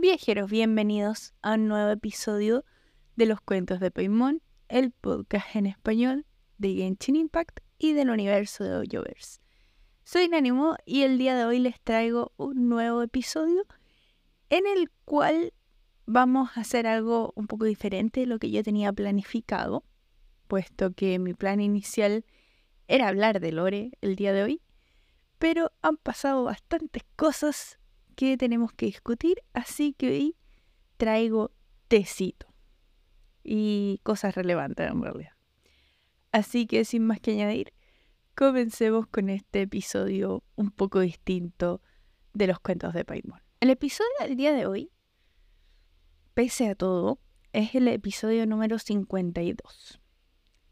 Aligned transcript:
Viajeros, 0.00 0.50
bienvenidos 0.50 1.34
a 1.42 1.56
un 1.56 1.68
nuevo 1.68 1.90
episodio 1.90 2.64
de 3.16 3.26
los 3.26 3.38
cuentos 3.42 3.80
de 3.80 3.90
Paimon, 3.90 4.40
el 4.70 4.92
podcast 4.92 5.54
en 5.54 5.66
español 5.66 6.24
de 6.56 6.72
Genshin 6.72 7.16
Impact 7.16 7.60
y 7.76 7.92
del 7.92 8.08
universo 8.08 8.64
de 8.64 8.76
Hoyoverse. 8.76 9.42
Soy 10.02 10.26
Nanimo 10.28 10.76
y 10.86 11.02
el 11.02 11.18
día 11.18 11.36
de 11.36 11.44
hoy 11.44 11.58
les 11.58 11.78
traigo 11.82 12.32
un 12.38 12.70
nuevo 12.70 13.02
episodio 13.02 13.66
en 14.48 14.66
el 14.66 14.90
cual 15.04 15.52
vamos 16.06 16.56
a 16.56 16.62
hacer 16.62 16.86
algo 16.86 17.34
un 17.36 17.46
poco 17.46 17.66
diferente 17.66 18.20
de 18.20 18.26
lo 18.26 18.38
que 18.38 18.50
yo 18.50 18.62
tenía 18.62 18.94
planificado, 18.94 19.84
puesto 20.48 20.94
que 20.94 21.18
mi 21.18 21.34
plan 21.34 21.60
inicial 21.60 22.24
era 22.88 23.08
hablar 23.08 23.38
de 23.38 23.52
Lore 23.52 23.90
el 24.00 24.16
día 24.16 24.32
de 24.32 24.44
hoy, 24.44 24.62
pero 25.38 25.72
han 25.82 25.98
pasado 25.98 26.44
bastantes 26.44 27.02
cosas 27.16 27.79
que 28.10 28.36
tenemos 28.36 28.72
que 28.72 28.86
discutir, 28.86 29.42
así 29.52 29.92
que 29.94 30.10
hoy 30.10 30.36
traigo 30.96 31.52
tecito 31.88 32.46
y 33.42 34.00
cosas 34.02 34.34
relevantes 34.34 34.90
en 34.90 35.02
realidad. 35.02 35.32
Así 36.32 36.66
que 36.66 36.84
sin 36.84 37.06
más 37.06 37.20
que 37.20 37.32
añadir, 37.32 37.72
comencemos 38.34 39.06
con 39.06 39.28
este 39.30 39.62
episodio 39.62 40.44
un 40.54 40.70
poco 40.70 41.00
distinto 41.00 41.82
de 42.32 42.46
los 42.46 42.60
cuentos 42.60 42.94
de 42.94 43.04
Paimon. 43.04 43.42
El 43.60 43.70
episodio 43.70 44.10
del 44.20 44.36
día 44.36 44.52
de 44.52 44.66
hoy, 44.66 44.92
pese 46.34 46.68
a 46.68 46.74
todo, 46.74 47.18
es 47.52 47.74
el 47.74 47.88
episodio 47.88 48.46
número 48.46 48.78
52. 48.78 50.00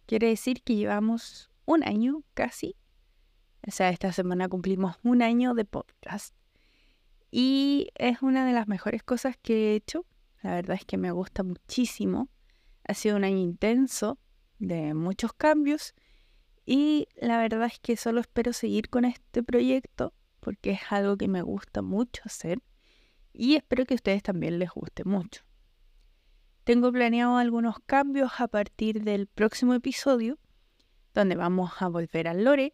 Quiere 0.07 0.29
decir 0.29 0.63
que 0.63 0.77
llevamos 0.77 1.51
un 1.65 1.83
año 1.83 2.23
casi. 2.35 2.77
O 3.67 3.71
sea, 3.71 3.91
esta 3.91 4.13
semana 4.13 4.49
cumplimos 4.49 4.97
un 5.03 5.21
año 5.21 5.55
de 5.55 5.65
podcast. 5.65 6.38
Y 7.31 7.91
es 7.95 8.23
una 8.23 8.47
de 8.47 8.53
las 8.53 8.69
mejores 8.69 9.03
cosas 9.03 9.37
que 9.41 9.73
he 9.73 9.75
hecho. 9.75 10.07
La 10.43 10.55
verdad 10.55 10.77
es 10.77 10.85
que 10.85 10.97
me 10.97 11.11
gusta 11.11 11.43
muchísimo. 11.43 12.29
Ha 12.85 12.95
sido 12.95 13.17
un 13.17 13.25
año 13.25 13.39
intenso, 13.39 14.19
de 14.59 14.95
muchos 14.95 15.33
cambios. 15.33 15.95
Y 16.65 17.09
la 17.17 17.39
verdad 17.39 17.65
es 17.67 17.79
que 17.81 17.97
solo 17.97 18.21
espero 18.21 18.53
seguir 18.53 18.89
con 18.89 19.05
este 19.05 19.43
proyecto 19.43 20.15
porque 20.41 20.71
es 20.71 20.81
algo 20.91 21.17
que 21.17 21.29
me 21.29 21.43
gusta 21.43 21.83
mucho 21.83 22.23
hacer. 22.25 22.63
Y 23.33 23.57
espero 23.57 23.85
que 23.85 23.95
a 23.95 23.97
ustedes 23.97 24.23
también 24.23 24.59
les 24.59 24.71
guste 24.71 25.05
mucho. 25.05 25.45
Tengo 26.65 26.93
planeado 26.93 27.37
algunos 27.37 27.77
cambios 27.87 28.33
a 28.39 28.49
partir 28.49 29.03
del 29.03 29.27
próximo 29.27 29.75
episodio, 29.75 30.39
donde 31.15 31.37
vamos 31.37 31.73
a 31.81 31.89
volver 31.89 32.29
al 32.29 32.45
lore, 32.45 32.73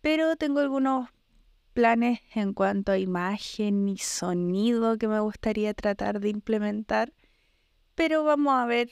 pero 0.00 0.36
tengo 0.36 0.60
algunos 0.60 1.08
planes 1.76 2.20
en 2.34 2.54
cuanto 2.54 2.90
a 2.90 2.96
imagen 2.96 3.86
y 3.86 3.98
sonido 3.98 4.96
que 4.96 5.08
me 5.08 5.20
gustaría 5.20 5.74
tratar 5.74 6.20
de 6.20 6.30
implementar, 6.30 7.12
pero 7.94 8.24
vamos 8.24 8.54
a 8.54 8.64
ver 8.64 8.88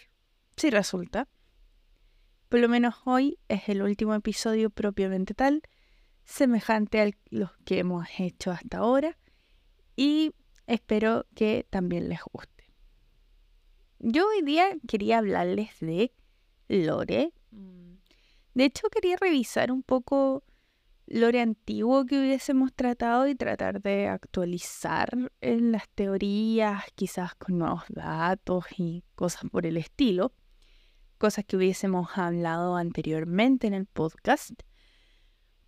si 0.58 0.68
resulta. 0.68 1.26
Por 2.50 2.60
lo 2.60 2.68
menos 2.68 2.96
hoy 3.06 3.38
es 3.48 3.70
el 3.70 3.80
último 3.80 4.14
episodio 4.14 4.68
propiamente 4.68 5.32
tal, 5.32 5.62
semejante 6.24 7.00
a 7.00 7.10
los 7.30 7.52
que 7.64 7.78
hemos 7.78 8.06
hecho 8.18 8.50
hasta 8.50 8.76
ahora, 8.76 9.16
y 9.96 10.34
espero 10.66 11.24
que 11.34 11.66
también 11.70 12.10
les 12.10 12.20
guste. 12.34 12.70
Yo 13.98 14.28
hoy 14.28 14.42
día 14.42 14.76
quería 14.86 15.18
hablarles 15.18 15.70
de 15.80 16.12
Lore. 16.68 17.32
Mm. 17.50 17.94
De 18.52 18.64
hecho, 18.66 18.90
quería 18.90 19.16
revisar 19.16 19.72
un 19.72 19.82
poco 19.82 20.44
lore 21.06 21.40
antiguo 21.40 22.06
que 22.06 22.18
hubiésemos 22.18 22.72
tratado 22.72 23.26
y 23.28 23.34
tratar 23.34 23.82
de 23.82 24.08
actualizar 24.08 25.30
en 25.40 25.72
las 25.72 25.88
teorías, 25.90 26.84
quizás 26.94 27.34
con 27.34 27.58
nuevos 27.58 27.84
datos 27.88 28.64
y 28.76 29.04
cosas 29.14 29.42
por 29.50 29.66
el 29.66 29.76
estilo, 29.76 30.32
cosas 31.18 31.44
que 31.44 31.56
hubiésemos 31.56 32.16
hablado 32.16 32.76
anteriormente 32.76 33.66
en 33.66 33.74
el 33.74 33.86
podcast, 33.86 34.52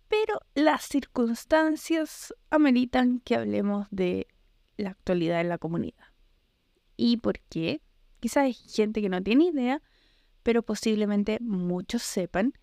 pero 0.07 0.39
las 0.55 0.83
circunstancias 0.83 2.33
ameritan 2.49 3.19
que 3.19 3.35
hablemos 3.35 3.87
de 3.91 4.27
la 4.77 4.91
actualidad 4.91 5.41
en 5.41 5.49
la 5.49 5.57
comunidad. 5.57 6.05
¿Y 6.95 7.17
por 7.17 7.39
qué? 7.41 7.81
Quizás 8.19 8.43
hay 8.43 8.53
gente 8.53 9.01
que 9.01 9.09
no 9.09 9.21
tiene 9.21 9.45
idea, 9.45 9.81
pero 10.43 10.63
posiblemente 10.63 11.37
muchos 11.41 12.01
sepan 12.01 12.53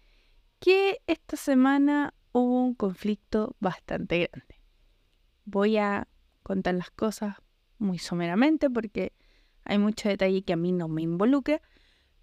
que 0.59 1.01
esta 1.07 1.37
semana 1.37 2.15
hubo 2.35 2.65
un 2.65 2.75
conflicto 2.75 3.57
bastante 3.61 4.29
grande. 4.29 4.61
Voy 5.45 5.77
a 5.77 6.09
contar 6.43 6.75
las 6.75 6.91
cosas 6.91 7.37
muy 7.79 7.99
someramente 7.99 8.69
porque 8.69 9.15
hay 9.65 9.79
mucho 9.79 10.09
detalle 10.09 10.43
que 10.43 10.53
a 10.53 10.57
mí 10.57 10.73
no 10.73 10.89
me 10.89 11.03
involucra, 11.03 11.63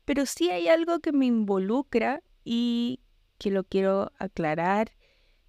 pero 0.03 0.25
sí 0.25 0.49
hay 0.49 0.67
algo 0.67 0.99
que 0.99 1.13
me 1.13 1.25
involucra 1.25 2.21
y 2.43 2.99
que 3.37 3.51
lo 3.51 3.63
quiero 3.63 4.11
aclarar 4.19 4.91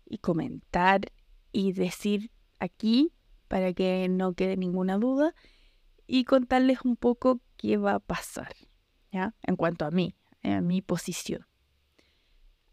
y 0.07 0.19
comentar 0.19 1.13
y 1.51 1.73
decir 1.73 2.31
aquí 2.61 3.13
para 3.49 3.73
que 3.73 4.09
no 4.09 4.35
quede 4.35 4.57
ninguna 4.57 4.97
duda 4.97 5.35
y 6.07 6.25
contarles 6.25 6.83
un 6.85 6.97
poco 6.97 7.41
qué 7.57 7.79
va 7.79 7.95
a 7.95 8.01
pasar, 8.01 8.55
¿ya? 9.11 9.35
En 9.43 9.57
cuanto 9.57 9.85
a 9.85 9.91
mí, 9.91 10.15
a 10.43 10.61
mi 10.61 10.83
posición. 10.83 11.47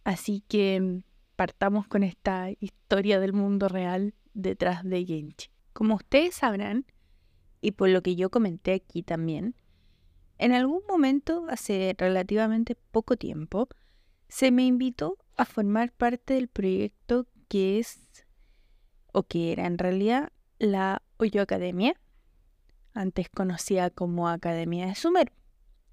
Así 0.04 0.44
que 0.48 1.04
partamos 1.40 1.88
con 1.88 2.04
esta 2.04 2.50
historia 2.60 3.18
del 3.22 3.32
mundo 3.32 3.70
real 3.70 4.14
detrás 4.34 4.84
de 4.84 5.06
Genji. 5.06 5.48
Como 5.72 5.96
ustedes 5.96 6.36
sabrán, 6.36 6.86
y 7.62 7.72
por 7.72 7.88
lo 7.88 8.04
que 8.04 8.18
yo 8.18 8.30
comenté 8.30 8.74
aquí 8.74 9.04
también, 9.04 9.56
en 10.38 10.52
algún 10.52 10.82
momento, 10.90 11.46
hace 11.48 11.96
relativamente 11.98 12.76
poco 12.76 13.16
tiempo, 13.16 13.70
se 14.28 14.52
me 14.52 14.66
invitó 14.66 15.18
a 15.38 15.46
formar 15.46 15.94
parte 15.94 16.34
del 16.34 16.50
proyecto 16.50 17.26
que 17.48 17.80
es, 17.80 18.02
o 19.14 19.24
que 19.24 19.54
era 19.54 19.66
en 19.66 19.78
realidad, 19.78 20.34
la 20.58 21.04
Oyo 21.16 21.42
Academia, 21.42 21.96
antes 22.92 23.30
conocida 23.30 23.92
como 23.92 24.28
Academia 24.28 24.88
de 24.88 24.96
Sumer. 24.96 25.32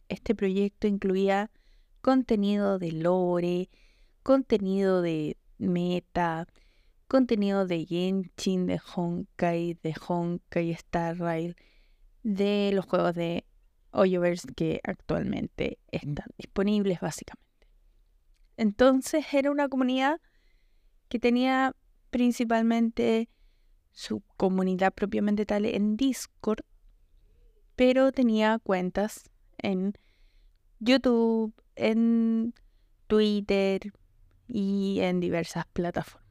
Este 0.09 0.35
proyecto 0.35 0.89
incluía 0.89 1.53
contenido 2.01 2.81
de 2.81 2.91
lore, 2.91 3.69
contenido 4.27 5.03
de 5.03 5.39
meta, 5.57 6.49
contenido 7.07 7.65
de 7.65 7.87
Genshin, 7.87 8.67
de 8.67 8.81
Honkai, 8.81 9.75
de 9.81 9.95
Honkai 10.05 10.73
Star 10.73 11.17
Rail, 11.17 11.55
de 12.25 12.73
los 12.75 12.87
juegos 12.87 13.15
de 13.15 13.47
Hoyoverse 13.93 14.49
que 14.57 14.81
actualmente 14.83 15.79
están 15.93 16.27
disponibles 16.37 16.99
básicamente. 16.99 17.69
Entonces 18.57 19.25
era 19.33 19.53
una 19.53 19.69
comunidad 19.69 20.21
que 21.09 21.21
tenía 21.21 21.77
principalmente 22.11 23.29
su 23.93 24.25
comunidad 24.37 24.93
propiamente 24.93 25.47
tal 25.47 25.67
en 25.67 25.97
Discord, 25.97 26.65
pero 27.77 28.11
tenía 28.11 28.59
cuentas 28.59 29.31
en 29.59 29.93
YouTube, 30.81 31.55
en 31.77 32.55
Twitter 33.07 33.93
y 34.49 35.01
en 35.01 35.21
diversas 35.21 35.67
plataformas. 35.67 36.27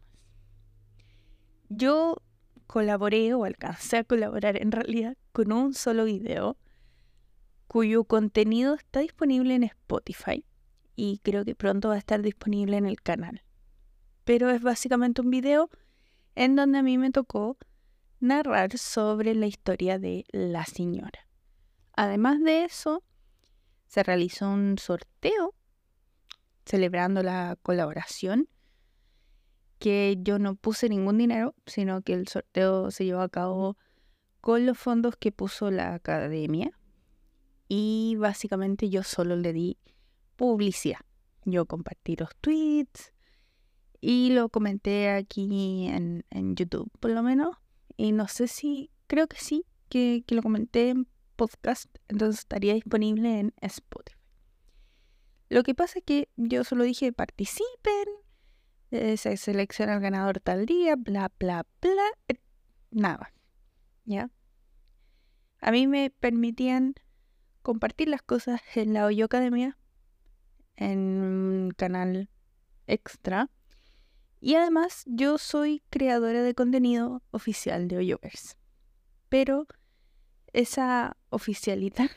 Yo 1.70 2.18
colaboré 2.68 3.34
o 3.34 3.44
alcancé 3.46 3.98
a 3.98 4.04
colaborar 4.04 4.62
en 4.62 4.72
realidad 4.72 5.18
con 5.32 5.52
un 5.52 5.74
solo 5.74 6.06
video 6.06 6.58
cuyo 7.68 8.04
contenido 8.06 8.76
está 8.76 9.00
disponible 9.00 9.56
en 9.56 9.64
Spotify 9.64 10.46
y 10.96 11.20
creo 11.24 11.44
que 11.44 11.56
pronto 11.56 11.90
va 11.90 11.96
a 11.96 12.00
estar 12.00 12.22
disponible 12.22 12.78
en 12.78 12.86
el 12.86 13.02
canal. 13.02 13.44
Pero 14.24 14.50
es 14.50 14.62
básicamente 14.62 15.22
un 15.22 15.30
video 15.30 15.70
en 16.36 16.56
donde 16.56 16.80
a 16.80 16.84
mí 16.84 16.98
me 16.98 17.12
tocó 17.12 17.58
narrar 18.20 18.78
sobre 18.78 19.36
la 19.36 19.48
historia 19.48 20.00
de 20.00 20.26
la 20.32 20.66
señora. 20.66 21.28
Además 21.96 22.42
de 22.42 22.66
eso, 22.66 23.04
se 23.88 24.04
realizó 24.04 24.50
un 24.50 24.78
sorteo 24.78 25.54
celebrando 26.66 27.24
la 27.24 27.58
colaboración, 27.62 28.50
que 29.80 30.18
yo 30.20 30.40
no 30.40 30.56
puse 30.56 30.90
ningún 30.90 31.18
dinero, 31.18 31.54
sino 31.66 32.02
que 32.02 32.14
el 32.14 32.28
sorteo 32.28 32.92
se 32.92 33.06
llevó 33.06 33.22
a 33.22 33.30
cabo 33.30 33.78
con 34.42 34.66
los 34.66 34.78
fondos 34.78 35.16
que 35.18 35.32
puso 35.32 35.72
la 35.72 35.94
academia 35.94 36.72
y 37.68 38.16
básicamente 38.18 38.90
yo 38.90 39.04
solo 39.04 39.36
le 39.36 39.54
di 39.54 39.78
publicidad. 40.36 41.00
Yo 41.46 41.66
compartí 41.66 42.16
los 42.16 42.30
tweets 42.42 43.14
y 44.02 44.32
lo 44.32 44.50
comenté 44.50 45.10
aquí 45.10 45.88
en, 45.88 46.24
YouTube 46.56 46.92
por 47.00 47.12
lo 47.12 47.24
menos 47.24 47.58
y 47.98 48.12
no 48.12 48.28
sé 48.28 48.48
si, 48.48 48.92
creo 49.08 49.28
que 49.28 49.38
sí, 49.38 49.66
que, 49.90 50.24
que 50.26 50.36
lo 50.36 50.42
comenté 50.42 50.90
en 50.90 51.08
podcast, 51.36 51.88
entonces 52.08 52.40
estaría 52.40 52.74
disponible 52.74 53.40
en 53.40 53.54
Spotify. 53.62 54.15
Lo 55.50 55.64
que 55.64 55.76
pasa 55.76 56.00
es 56.00 56.06
que 56.06 56.30
yo 56.36 56.64
solo 56.64 56.84
dije 56.84 57.14
participen, 57.14 58.06
eh, 58.92 59.18
se 59.18 59.38
selecciona 59.38 59.96
el 59.96 60.02
ganador 60.02 60.40
tal 60.40 60.66
día, 60.66 60.96
bla, 60.96 61.32
bla, 61.40 61.66
bla, 61.82 62.04
eh, 62.28 62.40
nada. 62.92 63.32
¿Ya? 64.06 64.30
a 65.66 65.72
mí 65.72 65.88
me 65.88 66.12
permitían 66.12 66.94
compartir 67.64 68.08
las 68.08 68.22
cosas 68.22 68.62
en 68.76 68.94
la 68.94 69.06
Oyo 69.06 69.26
Academia, 69.26 69.80
en 70.76 71.00
un 71.00 71.72
canal 71.76 72.30
extra. 72.86 73.50
Y 74.40 74.54
además 74.54 75.04
yo 75.08 75.40
soy 75.40 75.82
creadora 75.90 76.44
de 76.44 76.54
contenido 76.54 77.24
oficial 77.32 77.88
de 77.88 77.98
Oyoverse. 77.98 78.58
Pero 79.28 79.66
esa 80.54 81.18
oficialidad, 81.32 82.12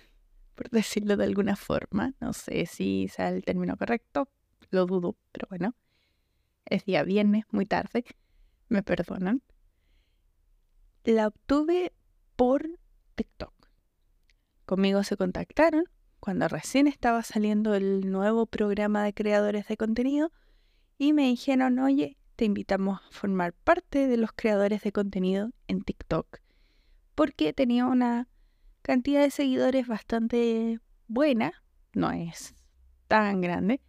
por 0.59 0.71
decirlo 0.71 1.17
de 1.17 1.23
alguna 1.23 1.55
forma, 1.55 2.15
no 2.21 2.33
sé 2.33 2.67
si 2.67 3.07
sea 3.07 3.29
el 3.29 3.45
término 3.45 3.77
correcto, 3.77 4.29
lo 4.71 4.87
dudo, 4.87 5.17
pero 5.31 5.47
bueno, 5.49 5.77
es 6.65 6.85
día 6.85 7.05
viernes, 7.05 7.45
muy 7.53 7.65
tarde, 7.65 8.05
me 8.69 8.83
perdonan. 8.83 9.41
La 11.05 11.29
obtuve 11.29 11.93
por 12.35 12.69
TikTok. 13.15 13.55
Conmigo 14.67 15.05
se 15.05 15.17
contactaron 15.17 15.85
cuando 16.19 16.49
recién 16.49 16.89
estaba 16.89 17.23
saliendo 17.23 17.77
el 17.77 18.11
nuevo 18.11 18.47
programa 18.47 19.05
de 19.05 19.15
creadores 19.15 19.69
de 19.69 19.77
contenido 19.77 20.33
y 20.99 21.13
me 21.13 21.29
dijeron, 21.29 21.79
oye, 21.79 22.19
te 22.35 22.47
invitamos 22.47 22.99
a 23.01 23.13
formar 23.13 23.53
parte 23.53 24.09
de 24.09 24.17
los 24.17 24.33
creadores 24.33 24.83
de 24.83 24.91
contenido 24.91 25.53
en 25.69 25.83
TikTok 25.83 26.41
porque 27.15 27.53
tenía 27.53 27.87
una 27.87 28.27
cantidad 28.88 29.20
de 29.20 29.31
seguidores 29.31 29.87
bastante 29.87 30.81
buena, 31.08 31.62
no 31.93 32.11
es 32.11 32.55
tan 33.06 33.43
grande, 33.43 33.82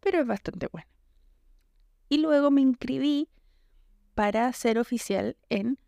pero 0.00 0.22
es 0.22 0.26
bastante 0.26 0.66
buena. 0.72 0.88
Y 2.08 2.16
luego 2.16 2.50
me 2.50 2.62
inscribí 2.62 3.28
para 4.14 4.50
ser 4.54 4.78
oficial 4.78 5.36
en 5.50 5.78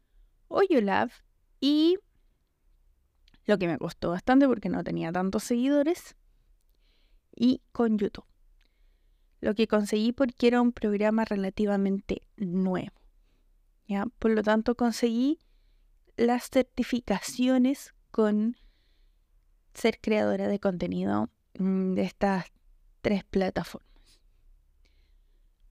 Oyolab 0.49 1.09
y 1.61 1.97
lo 3.47 3.57
que 3.57 3.67
me 3.69 3.79
costó 3.79 4.11
bastante 4.11 4.47
porque 4.47 4.69
no 4.69 4.85
tenía 4.85 5.11
tantos 5.11 5.45
seguidores 5.45 6.15
y 7.35 7.63
con 7.73 7.97
YouTube. 7.97 8.27
Lo 9.41 9.55
que 9.55 9.67
conseguí 9.67 10.13
porque 10.13 10.49
era 10.49 10.61
un 10.61 10.73
programa 10.73 11.25
relativamente 11.25 12.21
nuevo. 12.37 13.01
¿ya? 13.89 14.05
Por 14.19 14.33
lo 14.33 14.43
tanto 14.43 14.75
conseguí 14.75 15.39
las 16.19 16.51
certificaciones 16.51 17.95
con 18.13 18.57
ser 19.75 19.99
creadora 20.01 20.47
de 20.47 20.61
contenido 20.61 21.31
mm, 21.59 21.95
de 21.95 22.03
estas 22.03 22.47
tres 23.01 23.25
plataformas. 23.25 23.91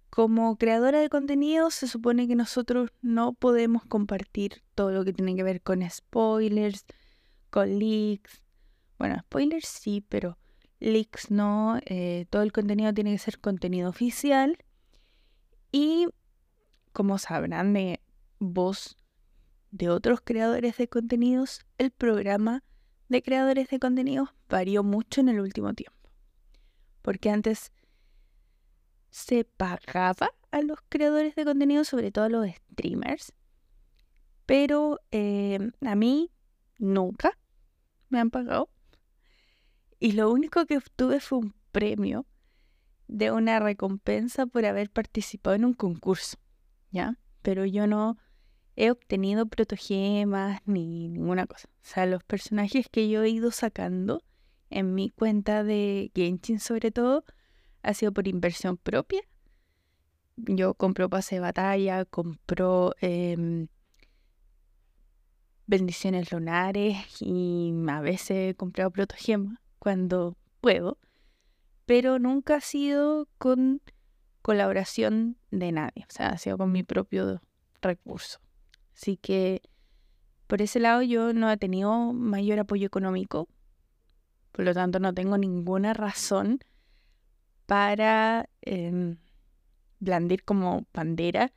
Como 0.09 0.57
creadora 0.57 0.99
de 0.99 1.09
contenido 1.09 1.71
se 1.71 1.87
supone 1.87 2.27
que 2.27 2.35
nosotros 2.35 2.91
no 3.01 3.31
podemos 3.31 3.85
compartir 3.85 4.61
todo 4.75 4.91
lo 4.91 5.05
que 5.05 5.13
tiene 5.13 5.37
que 5.37 5.43
ver 5.43 5.61
con 5.61 5.89
spoilers, 5.89 6.85
con 7.49 7.79
leaks. 7.79 8.43
Bueno, 8.99 9.19
spoilers 9.21 9.67
sí, 9.67 10.05
pero 10.09 10.37
leaks 10.81 11.31
no. 11.31 11.79
Eh, 11.85 12.25
todo 12.29 12.41
el 12.41 12.51
contenido 12.51 12.93
tiene 12.93 13.13
que 13.13 13.19
ser 13.19 13.39
contenido 13.39 13.89
oficial. 13.89 14.57
Y 15.71 16.07
como 16.91 17.17
sabrán 17.17 17.71
de 17.71 18.01
voz 18.39 18.97
de 19.71 19.89
otros 19.89 20.21
creadores 20.21 20.77
de 20.77 20.87
contenidos, 20.87 21.65
el 21.77 21.91
programa 21.91 22.63
de 23.09 23.23
creadores 23.23 23.69
de 23.69 23.79
contenidos 23.79 24.29
varió 24.49 24.83
mucho 24.83 25.21
en 25.21 25.29
el 25.29 25.39
último 25.39 25.73
tiempo. 25.73 26.09
Porque 27.01 27.29
antes 27.29 27.71
se 29.09 29.43
pagaba 29.43 30.31
a 30.51 30.61
los 30.61 30.79
creadores 30.89 31.35
de 31.35 31.45
contenido, 31.45 31.83
sobre 31.83 32.11
todo 32.11 32.25
a 32.25 32.29
los 32.29 32.47
streamers, 32.47 33.33
pero 34.45 34.99
eh, 35.11 35.71
a 35.81 35.95
mí 35.95 36.31
nunca 36.77 37.37
me 38.09 38.19
han 38.19 38.29
pagado. 38.29 38.69
Y 39.99 40.13
lo 40.13 40.31
único 40.31 40.65
que 40.65 40.77
obtuve 40.77 41.19
fue 41.19 41.39
un 41.39 41.53
premio 41.71 42.25
de 43.07 43.31
una 43.31 43.59
recompensa 43.59 44.45
por 44.45 44.65
haber 44.65 44.89
participado 44.89 45.55
en 45.55 45.65
un 45.65 45.73
concurso, 45.73 46.37
¿ya? 46.91 47.17
Pero 47.41 47.65
yo 47.65 47.87
no 47.87 48.17
he 48.75 48.91
obtenido 48.91 49.45
protogemas 49.45 50.61
ni 50.65 51.09
ninguna 51.09 51.45
cosa. 51.45 51.67
O 51.67 51.85
sea, 51.85 52.05
los 52.05 52.23
personajes 52.23 52.87
que 52.89 53.09
yo 53.09 53.23
he 53.23 53.29
ido 53.29 53.51
sacando 53.51 54.23
en 54.69 54.93
mi 54.95 55.09
cuenta 55.09 55.63
de 55.63 56.11
Genshin 56.15 56.59
sobre 56.59 56.91
todo 56.91 57.25
ha 57.83 57.93
sido 57.93 58.11
por 58.13 58.27
inversión 58.27 58.77
propia. 58.77 59.21
Yo 60.37 60.73
compro 60.73 61.09
pase 61.09 61.35
de 61.35 61.41
batalla, 61.41 62.05
compro 62.05 62.95
em, 63.01 63.67
bendiciones 65.67 66.31
lunares 66.31 66.97
y 67.19 67.73
a 67.87 68.01
veces 68.01 68.51
he 68.51 68.55
comprado 68.55 68.91
protogemas 68.91 69.59
cuando 69.79 70.37
puedo, 70.61 70.97
pero 71.85 72.19
nunca 72.19 72.55
ha 72.55 72.61
sido 72.61 73.27
con 73.37 73.81
colaboración 74.41 75.37
de 75.51 75.71
nadie, 75.71 76.05
o 76.07 76.11
sea, 76.11 76.29
ha 76.29 76.37
sido 76.37 76.57
con 76.57 76.71
mi 76.71 76.83
propio 76.83 77.41
recurso. 77.81 78.39
Así 78.95 79.17
que 79.17 79.61
por 80.47 80.61
ese 80.61 80.79
lado 80.79 81.01
yo 81.01 81.31
no 81.33 81.49
he 81.49 81.57
tenido 81.57 82.11
mayor 82.11 82.59
apoyo 82.59 82.85
económico, 82.85 83.47
por 84.51 84.65
lo 84.65 84.73
tanto 84.73 84.99
no 84.99 85.13
tengo 85.13 85.37
ninguna 85.37 85.93
razón 85.93 86.59
para 87.65 88.49
em, 88.61 89.17
blandir 89.99 90.43
como 90.43 90.85
bandera 90.93 91.53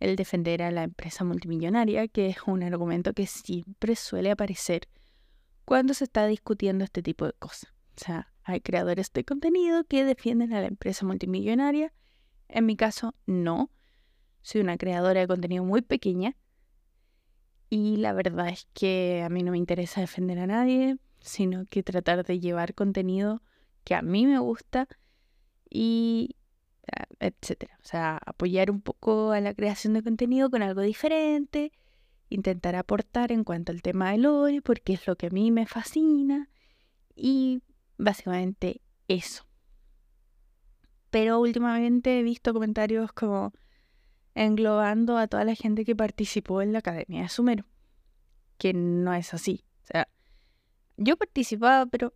el 0.00 0.16
defender 0.16 0.62
a 0.62 0.70
la 0.70 0.84
empresa 0.84 1.24
multimillonaria, 1.24 2.08
que 2.08 2.28
es 2.28 2.38
un 2.46 2.62
argumento 2.62 3.12
que 3.12 3.26
siempre 3.26 3.96
suele 3.96 4.30
aparecer 4.30 4.88
cuando 5.66 5.92
se 5.92 6.04
está 6.04 6.26
discutiendo 6.26 6.84
este 6.84 7.02
tipo 7.02 7.26
de 7.26 7.34
cosas. 7.34 7.70
O 7.96 8.00
sea, 8.00 8.32
hay 8.44 8.62
creadores 8.62 9.12
de 9.12 9.24
contenido 9.24 9.84
que 9.84 10.04
defienden 10.04 10.54
a 10.54 10.62
la 10.62 10.68
empresa 10.68 11.04
multimillonaria. 11.04 11.92
En 12.48 12.64
mi 12.64 12.76
caso, 12.76 13.14
no. 13.26 13.70
Soy 14.40 14.62
una 14.62 14.78
creadora 14.78 15.20
de 15.20 15.26
contenido 15.26 15.64
muy 15.64 15.82
pequeña 15.82 16.34
y 17.70 17.96
la 17.96 18.12
verdad 18.12 18.48
es 18.48 18.66
que 18.72 19.22
a 19.24 19.28
mí 19.28 19.42
no 19.42 19.52
me 19.52 19.58
interesa 19.58 20.00
defender 20.00 20.38
a 20.38 20.46
nadie, 20.46 20.96
sino 21.20 21.66
que 21.66 21.82
tratar 21.82 22.24
de 22.24 22.40
llevar 22.40 22.74
contenido 22.74 23.42
que 23.84 23.94
a 23.94 24.02
mí 24.02 24.26
me 24.26 24.38
gusta 24.38 24.88
y 25.68 26.36
ah, 26.92 27.06
etcétera. 27.20 27.78
O 27.82 27.86
sea, 27.86 28.18
apoyar 28.24 28.70
un 28.70 28.80
poco 28.80 29.32
a 29.32 29.40
la 29.40 29.54
creación 29.54 29.92
de 29.94 30.02
contenido 30.02 30.50
con 30.50 30.62
algo 30.62 30.80
diferente, 30.82 31.72
intentar 32.30 32.74
aportar 32.76 33.32
en 33.32 33.44
cuanto 33.44 33.72
al 33.72 33.82
tema 33.82 34.12
del 34.12 34.22
lore, 34.22 34.62
porque 34.62 34.94
es 34.94 35.06
lo 35.06 35.16
que 35.16 35.26
a 35.26 35.30
mí 35.30 35.50
me 35.50 35.66
fascina 35.66 36.48
y 37.14 37.62
básicamente 37.98 38.80
eso. 39.08 39.44
Pero 41.10 41.40
últimamente 41.40 42.20
he 42.20 42.22
visto 42.22 42.52
comentarios 42.52 43.12
como 43.12 43.52
englobando 44.44 45.18
a 45.18 45.26
toda 45.26 45.44
la 45.44 45.54
gente 45.54 45.84
que 45.84 45.96
participó 45.96 46.62
en 46.62 46.72
la 46.72 46.78
Academia 46.78 47.22
de 47.22 47.28
Sumero, 47.28 47.64
que 48.56 48.72
no 48.72 49.12
es 49.12 49.34
así. 49.34 49.64
O 49.82 49.86
sea, 49.86 50.08
yo 50.96 51.16
participaba, 51.16 51.86
pero 51.86 52.14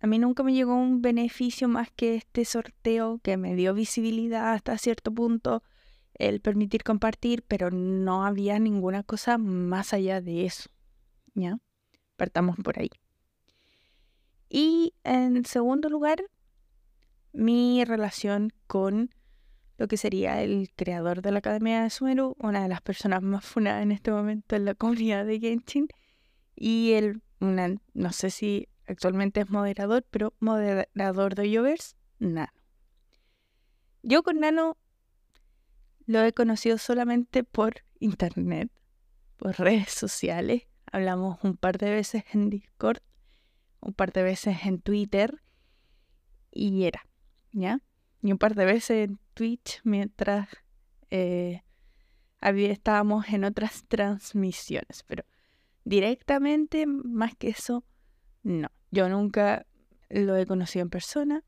a 0.00 0.06
mí 0.06 0.18
nunca 0.18 0.42
me 0.42 0.54
llegó 0.54 0.74
un 0.74 1.02
beneficio 1.02 1.68
más 1.68 1.90
que 1.90 2.14
este 2.14 2.44
sorteo 2.44 3.18
que 3.22 3.36
me 3.36 3.54
dio 3.54 3.74
visibilidad 3.74 4.52
hasta 4.52 4.78
cierto 4.78 5.12
punto, 5.12 5.62
el 6.14 6.40
permitir 6.40 6.84
compartir, 6.84 7.42
pero 7.46 7.70
no 7.70 8.24
había 8.24 8.58
ninguna 8.58 9.02
cosa 9.02 9.36
más 9.36 9.92
allá 9.92 10.20
de 10.20 10.46
eso. 10.46 10.70
¿Ya? 11.34 11.58
Partamos 12.16 12.56
por 12.62 12.78
ahí. 12.78 12.90
Y 14.48 14.94
en 15.04 15.44
segundo 15.44 15.88
lugar, 15.88 16.22
mi 17.32 17.84
relación 17.84 18.52
con 18.66 19.14
lo 19.80 19.88
que 19.88 19.96
sería 19.96 20.42
el 20.42 20.70
creador 20.76 21.22
de 21.22 21.32
la 21.32 21.38
Academia 21.38 21.82
de 21.82 21.88
Sumeru, 21.88 22.36
una 22.38 22.62
de 22.62 22.68
las 22.68 22.82
personas 22.82 23.22
más 23.22 23.42
funadas 23.42 23.82
en 23.82 23.92
este 23.92 24.10
momento 24.10 24.54
en 24.54 24.66
la 24.66 24.74
comunidad 24.74 25.24
de 25.24 25.40
Genshin, 25.40 25.88
y 26.54 26.92
el, 26.92 27.22
no 27.40 28.12
sé 28.12 28.28
si 28.28 28.68
actualmente 28.86 29.40
es 29.40 29.48
moderador, 29.48 30.04
pero 30.10 30.34
moderador 30.38 31.34
de 31.34 31.50
Yovers, 31.50 31.96
Nano. 32.18 32.52
Yo 34.02 34.22
con 34.22 34.40
Nano 34.40 34.76
lo 36.04 36.22
he 36.24 36.34
conocido 36.34 36.76
solamente 36.76 37.42
por 37.42 37.76
internet, 38.00 38.70
por 39.38 39.58
redes 39.58 39.92
sociales. 39.92 40.64
Hablamos 40.92 41.38
un 41.42 41.56
par 41.56 41.78
de 41.78 41.88
veces 41.88 42.24
en 42.34 42.50
Discord, 42.50 42.98
un 43.80 43.94
par 43.94 44.12
de 44.12 44.24
veces 44.24 44.58
en 44.66 44.82
Twitter, 44.82 45.40
y 46.50 46.84
era, 46.84 47.06
¿ya? 47.52 47.80
y 48.22 48.32
un 48.32 48.38
par 48.38 48.54
de 48.54 48.64
veces 48.64 49.08
en 49.08 49.18
Mientras 49.84 50.48
eh, 51.10 51.62
estábamos 52.42 53.28
en 53.28 53.44
otras 53.44 53.84
transmisiones, 53.88 55.02
pero 55.06 55.24
directamente, 55.84 56.86
más 56.86 57.34
que 57.36 57.48
eso, 57.48 57.84
no. 58.42 58.68
Yo 58.90 59.08
nunca 59.08 59.66
lo 60.08 60.36
he 60.36 60.46
conocido 60.46 60.82
en 60.82 60.90
persona, 60.90 61.44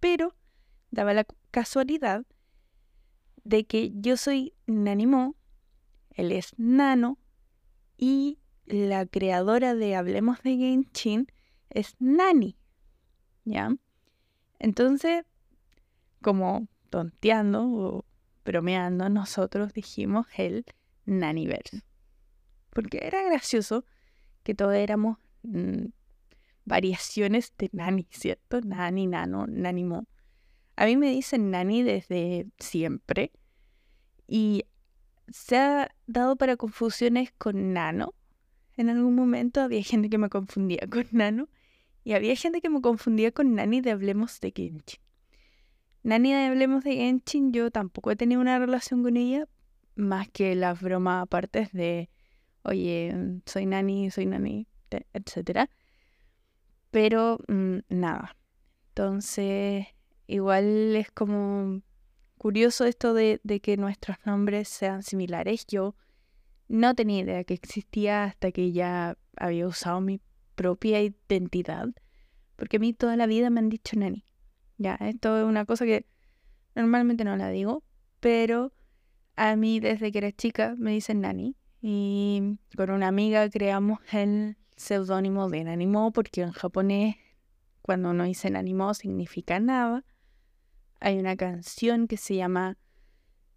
pero 0.00 0.34
daba 0.90 1.14
la 1.14 1.26
casualidad 1.50 2.26
de 3.44 3.64
que 3.64 3.92
yo 3.94 4.16
soy 4.16 4.54
Nanimo, 4.66 5.36
él 6.10 6.32
es 6.32 6.52
Nano, 6.58 7.18
y 7.96 8.38
la 8.66 9.06
creadora 9.06 9.74
de 9.74 9.96
Hablemos 9.96 10.42
de 10.42 10.56
Genshin 10.56 11.28
es 11.70 11.94
Nani, 11.98 12.56
¿ya? 13.44 13.74
Entonces, 14.58 15.24
como 16.20 16.68
tonteando 16.92 17.64
o 17.64 18.04
bromeando, 18.44 19.08
nosotros 19.08 19.72
dijimos 19.72 20.26
el 20.36 20.66
Naniverse. 21.06 21.82
Porque 22.70 23.00
era 23.02 23.22
gracioso 23.22 23.86
que 24.42 24.54
todos 24.54 24.74
éramos 24.74 25.16
mm, 25.42 25.86
variaciones 26.66 27.54
de 27.56 27.70
Nani, 27.72 28.06
¿cierto? 28.10 28.60
Nani, 28.60 29.06
Nano, 29.06 29.46
Nanimo. 29.46 30.06
A 30.76 30.84
mí 30.84 30.98
me 30.98 31.10
dicen 31.10 31.50
Nani 31.50 31.82
desde 31.82 32.46
siempre 32.58 33.32
y 34.26 34.64
se 35.28 35.56
ha 35.56 35.94
dado 36.06 36.36
para 36.36 36.58
confusiones 36.58 37.32
con 37.38 37.72
Nano. 37.72 38.14
En 38.76 38.90
algún 38.90 39.14
momento 39.14 39.62
había 39.62 39.82
gente 39.82 40.10
que 40.10 40.18
me 40.18 40.28
confundía 40.28 40.86
con 40.90 41.06
Nano 41.12 41.48
y 42.04 42.12
había 42.12 42.36
gente 42.36 42.60
que 42.60 42.68
me 42.68 42.82
confundía 42.82 43.32
con 43.32 43.54
Nani 43.54 43.80
de 43.80 43.92
Hablemos 43.92 44.40
de 44.40 44.52
Genshin. 44.54 45.00
Nani 46.02 46.32
de 46.32 46.46
Hablemos 46.46 46.82
de 46.82 46.96
Genshin, 46.96 47.52
yo 47.52 47.70
tampoco 47.70 48.10
he 48.10 48.16
tenido 48.16 48.40
una 48.40 48.58
relación 48.58 49.02
con 49.02 49.16
ella, 49.16 49.46
más 49.94 50.28
que 50.28 50.54
las 50.56 50.80
bromas 50.80 51.22
aparte 51.22 51.68
de, 51.72 52.10
oye, 52.64 53.14
soy 53.46 53.66
Nani, 53.66 54.10
soy 54.10 54.26
Nani, 54.26 54.66
etc. 54.90 55.68
Pero 56.90 57.38
mm, 57.46 57.78
nada. 57.88 58.36
Entonces, 58.88 59.86
igual 60.26 60.96
es 60.96 61.10
como 61.12 61.82
curioso 62.36 62.84
esto 62.84 63.14
de, 63.14 63.40
de 63.44 63.60
que 63.60 63.76
nuestros 63.76 64.16
nombres 64.24 64.68
sean 64.68 65.04
similares. 65.04 65.66
Yo 65.66 65.94
no 66.66 66.94
tenía 66.94 67.20
idea 67.20 67.44
que 67.44 67.54
existía 67.54 68.24
hasta 68.24 68.50
que 68.50 68.72
ya 68.72 69.16
había 69.36 69.68
usado 69.68 70.00
mi 70.00 70.20
propia 70.56 71.00
identidad, 71.00 71.88
porque 72.56 72.78
a 72.78 72.80
mí 72.80 72.92
toda 72.92 73.16
la 73.16 73.26
vida 73.26 73.50
me 73.50 73.60
han 73.60 73.68
dicho 73.68 73.96
nani. 73.96 74.24
Ya, 74.82 74.96
esto 74.96 75.38
es 75.38 75.44
una 75.44 75.64
cosa 75.64 75.84
que 75.84 76.06
normalmente 76.74 77.22
no 77.22 77.36
la 77.36 77.50
digo, 77.50 77.84
pero 78.18 78.72
a 79.36 79.54
mí 79.54 79.78
desde 79.78 80.10
que 80.10 80.18
era 80.18 80.32
chica 80.32 80.74
me 80.76 80.90
dicen 80.90 81.20
nani. 81.20 81.54
Y 81.80 82.58
con 82.76 82.90
una 82.90 83.06
amiga 83.06 83.48
creamos 83.48 84.00
el 84.12 84.56
seudónimo 84.76 85.48
de 85.48 85.62
Nanimo 85.62 86.12
porque 86.12 86.42
en 86.42 86.50
japonés 86.50 87.14
cuando 87.80 88.10
uno 88.10 88.24
dice 88.24 88.50
Nanimo 88.50 88.92
significa 88.94 89.60
nada. 89.60 90.04
Hay 90.98 91.16
una 91.16 91.36
canción 91.36 92.08
que 92.08 92.16
se 92.16 92.34
llama 92.34 92.76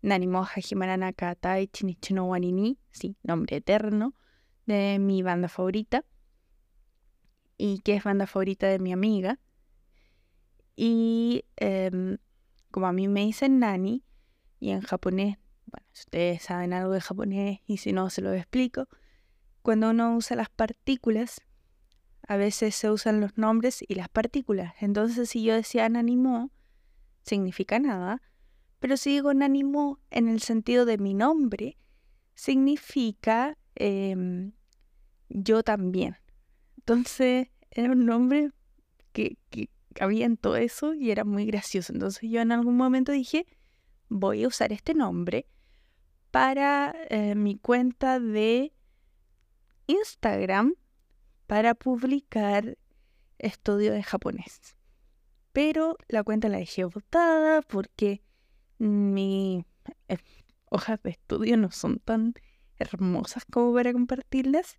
Nanimo 0.04 0.44
Hajimara 0.44 0.96
Nakatai 0.96 1.68
Chinichi 1.70 2.14
no 2.14 2.26
Wanini, 2.26 2.78
sí, 2.92 3.18
nombre 3.24 3.58
eterno, 3.58 4.14
de 4.68 5.00
mi 5.00 5.24
banda 5.24 5.48
favorita 5.48 6.06
y 7.58 7.80
que 7.80 7.96
es 7.96 8.04
banda 8.04 8.28
favorita 8.28 8.68
de 8.68 8.78
mi 8.78 8.94
amiga. 8.94 9.40
Y 10.76 11.46
em, 11.56 12.18
como 12.72 12.88
a 12.88 12.92
mí 12.92 13.08
me 13.08 13.22
dicen 13.22 13.60
nani, 13.60 14.04
y 14.60 14.72
en 14.72 14.82
japonés, 14.82 15.38
bueno, 15.66 15.88
si 15.92 16.02
ustedes 16.02 16.44
saben 16.44 16.74
algo 16.74 16.94
de 16.94 17.02
japonés 17.02 17.60
y 17.66 17.78
si 17.78 17.94
no 17.94 18.10
se 18.10 18.22
lo 18.22 18.34
explico, 18.34 18.88
cuando 19.62 19.90
uno 19.90 20.16
usa 20.16 20.36
las 20.36 20.50
partículas, 20.50 21.42
a 22.28 22.38
veces 22.38 22.76
se 22.76 22.90
usan 22.90 23.22
los 23.22 23.38
nombres 23.38 23.84
y 23.88 23.96
las 23.96 24.10
partículas. 24.10 24.74
Entonces 24.80 25.30
si 25.30 25.44
yo 25.44 25.56
decía 25.56 25.88
nanimo, 25.90 26.52
significa 27.24 27.80
nada, 27.80 28.22
pero 28.80 28.98
si 28.98 29.12
digo 29.12 29.34
nanimo 29.34 30.00
en 30.12 30.28
el 30.28 30.42
sentido 30.42 30.86
de 30.86 30.98
mi 30.98 31.14
nombre, 31.14 31.78
significa 32.34 33.58
em, 33.76 34.54
yo 35.30 35.64
también. 35.64 36.18
Entonces 36.78 37.50
era 37.72 37.92
un 37.92 38.06
nombre 38.06 38.52
que, 39.12 39.38
que 39.50 39.70
cabía 39.96 40.26
en 40.26 40.36
todo 40.36 40.58
eso 40.58 40.94
y 40.94 41.10
era 41.10 41.24
muy 41.24 41.46
gracioso. 41.46 41.94
Entonces 41.94 42.30
yo 42.30 42.42
en 42.42 42.52
algún 42.52 42.76
momento 42.76 43.14
dije, 43.14 43.48
voy 44.10 44.44
a 44.44 44.48
usar 44.50 44.74
este 44.74 44.94
nombre 44.94 45.48
para 46.32 46.94
eh, 47.10 47.34
mi 47.34 47.58
cuenta 47.58 48.20
de 48.20 48.74
Instagram 49.88 50.76
para 51.48 51.74
publicar 51.76 52.78
estudio 53.40 53.94
de 53.94 54.04
japonés. 54.04 54.76
Pero 55.54 55.98
la 56.10 56.24
cuenta 56.24 56.50
la 56.50 56.58
dejé 56.58 56.84
botada 56.84 57.62
porque 57.62 58.22
mis 58.78 59.64
eh, 60.10 60.18
hojas 60.66 61.02
de 61.04 61.12
estudio 61.12 61.56
no 61.56 61.72
son 61.72 62.00
tan 62.00 62.34
hermosas 62.78 63.46
como 63.46 63.74
para 63.74 63.94
compartirlas. 63.94 64.78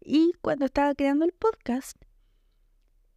Y 0.00 0.34
cuando 0.42 0.66
estaba 0.66 0.94
creando 0.94 1.24
el 1.24 1.32
podcast 1.32 1.96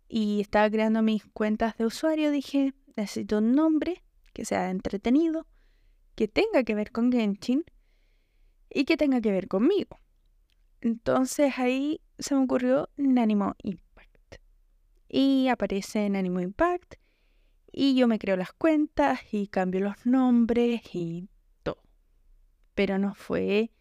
y 0.08 0.42
estaba 0.42 0.70
creando 0.70 1.02
mis 1.02 1.26
cuentas 1.26 1.78
de 1.78 1.86
usuario, 1.86 2.32
dije, 2.32 2.74
necesito 2.96 3.40
un 3.40 3.54
nombre 3.54 4.04
que 4.34 4.46
sea 4.46 4.70
entretenido, 4.70 5.48
que 6.16 6.28
tenga 6.28 6.64
que 6.64 6.76
ver 6.76 6.92
con 6.92 7.12
Genshin 7.12 7.64
y 8.70 8.86
que 8.86 8.98
tenga 8.98 9.22
que 9.22 9.32
ver 9.32 9.48
conmigo. 9.48 10.00
Entonces 10.82 11.58
ahí 11.58 12.02
se 12.20 12.36
me 12.36 12.44
ocurrió 12.44 12.90
Nanimo 12.98 13.56
Impact. 13.64 14.36
Y 15.10 15.48
aparece 15.48 16.10
Nanimo 16.10 16.42
Impact 16.42 16.96
y 17.72 17.96
yo 17.96 18.08
me 18.08 18.20
creo 18.20 18.38
las 18.38 18.54
cuentas 18.54 19.20
y 19.32 19.48
cambio 19.48 19.82
los 19.82 20.06
nombres 20.06 20.82
y 20.94 21.30
todo. 21.64 21.82
Pero 22.76 22.98
no 22.98 23.14
fue 23.16 23.72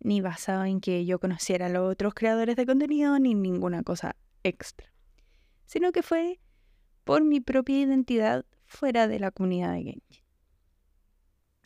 ni 0.00 0.20
basado 0.20 0.64
en 0.64 0.80
que 0.80 1.04
yo 1.04 1.18
conociera 1.18 1.66
a 1.66 1.68
los 1.68 1.90
otros 1.90 2.14
creadores 2.14 2.56
de 2.56 2.66
contenido, 2.66 3.18
ni 3.18 3.34
ninguna 3.34 3.82
cosa 3.82 4.16
extra, 4.42 4.92
sino 5.66 5.92
que 5.92 6.02
fue 6.02 6.40
por 7.04 7.24
mi 7.24 7.40
propia 7.40 7.80
identidad 7.80 8.44
fuera 8.64 9.06
de 9.06 9.20
la 9.20 9.30
comunidad 9.30 9.72
de 9.72 9.82
Genshin, 9.82 10.24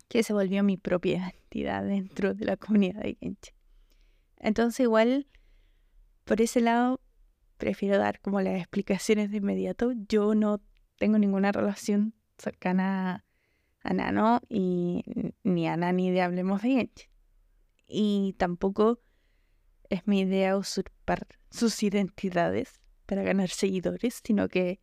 que 0.08 0.22
se 0.22 0.32
volvió 0.32 0.62
mi 0.62 0.76
propia 0.76 1.18
identidad 1.18 1.84
dentro 1.84 2.34
de 2.34 2.44
la 2.44 2.56
comunidad 2.56 3.02
de 3.02 3.16
Genshin. 3.20 3.54
Entonces 4.36 4.80
igual, 4.80 5.26
por 6.24 6.40
ese 6.40 6.60
lado, 6.60 7.00
prefiero 7.56 7.98
dar 7.98 8.20
como 8.20 8.40
las 8.40 8.58
explicaciones 8.58 9.30
de 9.30 9.38
inmediato. 9.38 9.92
Yo 10.08 10.34
no 10.34 10.60
tengo 10.96 11.18
ninguna 11.18 11.52
relación 11.52 12.14
cercana 12.38 13.24
a 13.82 13.94
Nano 13.94 14.40
y 14.48 15.04
ni 15.42 15.68
a 15.68 15.76
Nani 15.76 16.10
de 16.10 16.22
Hablemos 16.22 16.62
de 16.62 16.68
Genshin 16.68 17.10
y 17.90 18.34
tampoco 18.38 19.00
es 19.88 20.06
mi 20.06 20.20
idea 20.20 20.56
usurpar 20.56 21.26
sus 21.50 21.82
identidades 21.82 22.80
para 23.10 23.24
ganar 23.24 23.48
seguidores, 23.48 24.20
sino 24.22 24.46
que 24.46 24.78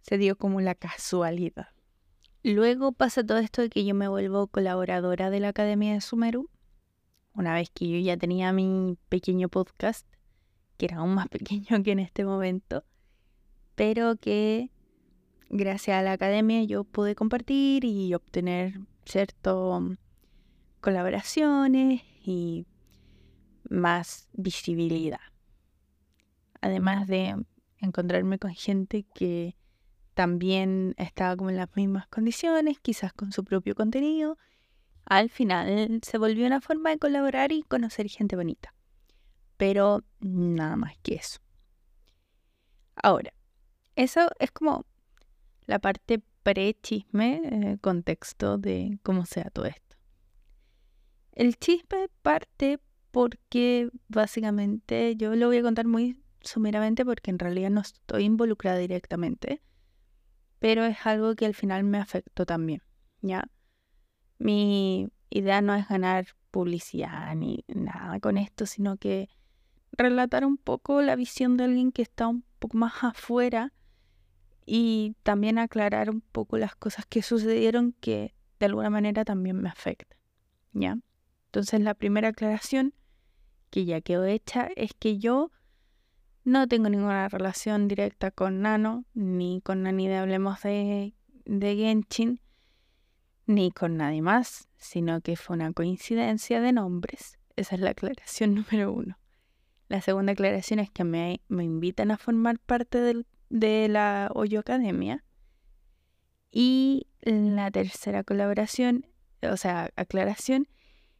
se 0.00 0.16
dio 0.16 0.38
como 0.38 0.62
la 0.62 0.74
casualidad. 0.74 1.68
Luego 2.42 2.92
pasa 2.92 3.22
todo 3.22 3.36
esto 3.36 3.60
de 3.60 3.68
que 3.68 3.84
yo 3.84 3.94
me 3.94 4.08
vuelvo 4.08 4.46
colaboradora 4.46 5.28
de 5.28 5.40
la 5.40 5.48
Academia 5.48 5.92
de 5.92 6.00
Sumeru, 6.00 6.48
una 7.34 7.52
vez 7.52 7.68
que 7.68 7.86
yo 7.86 7.98
ya 7.98 8.16
tenía 8.16 8.54
mi 8.54 8.96
pequeño 9.10 9.50
podcast, 9.50 10.06
que 10.78 10.86
era 10.86 10.96
aún 10.96 11.12
más 11.12 11.28
pequeño 11.38 11.82
que 11.82 11.92
en 11.92 11.98
este 11.98 12.24
momento, 12.24 12.82
pero 13.74 14.16
que 14.16 14.70
gracias 15.50 15.98
a 15.98 16.02
la 16.02 16.12
academia 16.12 16.64
yo 16.64 16.84
pude 16.84 17.14
compartir 17.14 17.84
y 17.84 18.14
obtener 18.14 18.80
ciertas 19.04 19.98
colaboraciones 20.80 22.00
y 22.24 22.64
más 23.68 24.30
visibilidad. 24.32 25.20
Además 26.62 27.06
de 27.06 27.36
encontrarme 27.80 28.38
con 28.38 28.54
gente 28.54 29.04
que 29.14 29.56
también 30.14 30.94
estaba 30.98 31.36
como 31.36 31.50
en 31.50 31.56
las 31.56 31.74
mismas 31.76 32.06
condiciones, 32.08 32.78
quizás 32.80 33.12
con 33.12 33.32
su 33.32 33.44
propio 33.44 33.74
contenido, 33.74 34.38
al 35.04 35.30
final 35.30 36.00
se 36.02 36.18
volvió 36.18 36.46
una 36.46 36.60
forma 36.60 36.90
de 36.90 36.98
colaborar 36.98 37.52
y 37.52 37.62
conocer 37.62 38.08
gente 38.08 38.36
bonita. 38.36 38.74
Pero 39.56 40.04
nada 40.20 40.76
más 40.76 40.96
que 41.02 41.14
eso. 41.14 41.40
Ahora, 43.02 43.32
eso 43.96 44.28
es 44.38 44.50
como 44.50 44.84
la 45.66 45.78
parte 45.78 46.22
pre-chisme, 46.42 47.40
eh, 47.44 47.78
contexto 47.80 48.58
de 48.58 48.98
cómo 49.02 49.26
sea 49.26 49.50
todo 49.50 49.66
esto. 49.66 49.96
El 51.32 51.56
chisme 51.56 52.08
parte 52.22 52.78
porque 53.10 53.90
básicamente 54.08 55.16
yo 55.16 55.34
lo 55.34 55.46
voy 55.48 55.58
a 55.58 55.62
contar 55.62 55.86
muy 55.86 56.16
porque 57.04 57.30
en 57.30 57.38
realidad 57.38 57.70
no 57.70 57.80
estoy 57.80 58.24
involucrada 58.24 58.78
directamente, 58.78 59.62
pero 60.58 60.84
es 60.84 60.98
algo 61.04 61.34
que 61.34 61.46
al 61.46 61.54
final 61.54 61.84
me 61.84 61.98
afectó 61.98 62.46
también, 62.46 62.82
¿ya? 63.22 63.48
Mi 64.38 65.08
idea 65.30 65.60
no 65.62 65.74
es 65.74 65.88
ganar 65.88 66.26
publicidad 66.50 67.34
ni 67.34 67.64
nada 67.68 68.20
con 68.20 68.36
esto, 68.36 68.66
sino 68.66 68.96
que 68.96 69.28
relatar 69.92 70.44
un 70.44 70.56
poco 70.56 71.02
la 71.02 71.16
visión 71.16 71.56
de 71.56 71.64
alguien 71.64 71.92
que 71.92 72.02
está 72.02 72.26
un 72.26 72.44
poco 72.58 72.76
más 72.76 73.02
afuera 73.02 73.72
y 74.66 75.16
también 75.22 75.58
aclarar 75.58 76.10
un 76.10 76.20
poco 76.20 76.58
las 76.58 76.76
cosas 76.76 77.06
que 77.06 77.22
sucedieron 77.22 77.92
que 78.00 78.34
de 78.58 78.66
alguna 78.66 78.90
manera 78.90 79.24
también 79.24 79.60
me 79.60 79.68
afectan, 79.68 80.18
¿ya? 80.72 80.98
Entonces 81.46 81.80
la 81.80 81.94
primera 81.94 82.28
aclaración, 82.28 82.94
que 83.70 83.84
ya 83.84 84.00
quedó 84.00 84.24
hecha 84.24 84.68
es 84.76 84.92
que 84.94 85.18
yo 85.18 85.50
no 86.44 86.66
tengo 86.68 86.88
ninguna 86.88 87.28
relación 87.28 87.88
directa 87.88 88.30
con 88.30 88.62
Nano, 88.62 89.04
ni 89.14 89.60
con 89.60 89.82
Nani 89.82 90.08
de 90.08 90.16
Hablemos 90.16 90.62
de, 90.62 91.14
de 91.44 91.76
Genshin, 91.76 92.40
ni 93.46 93.70
con 93.70 93.96
nadie 93.96 94.22
más, 94.22 94.68
sino 94.76 95.20
que 95.20 95.36
fue 95.36 95.56
una 95.56 95.72
coincidencia 95.72 96.60
de 96.60 96.72
nombres. 96.72 97.38
Esa 97.56 97.74
es 97.74 97.80
la 97.80 97.90
aclaración 97.90 98.54
número 98.70 98.92
uno. 98.92 99.18
La 99.88 100.00
segunda 100.00 100.32
aclaración 100.32 100.78
es 100.78 100.90
que 100.90 101.04
me, 101.04 101.42
me 101.48 101.64
invitan 101.64 102.10
a 102.10 102.16
formar 102.16 102.58
parte 102.60 103.00
del, 103.00 103.26
de 103.48 103.88
la 103.88 104.30
Hoyo 104.34 104.60
Academia. 104.60 105.24
Y 106.52 107.06
la 107.22 107.70
tercera 107.70 108.24
colaboración, 108.24 109.06
o 109.42 109.56
sea, 109.56 109.90
aclaración, 109.96 110.68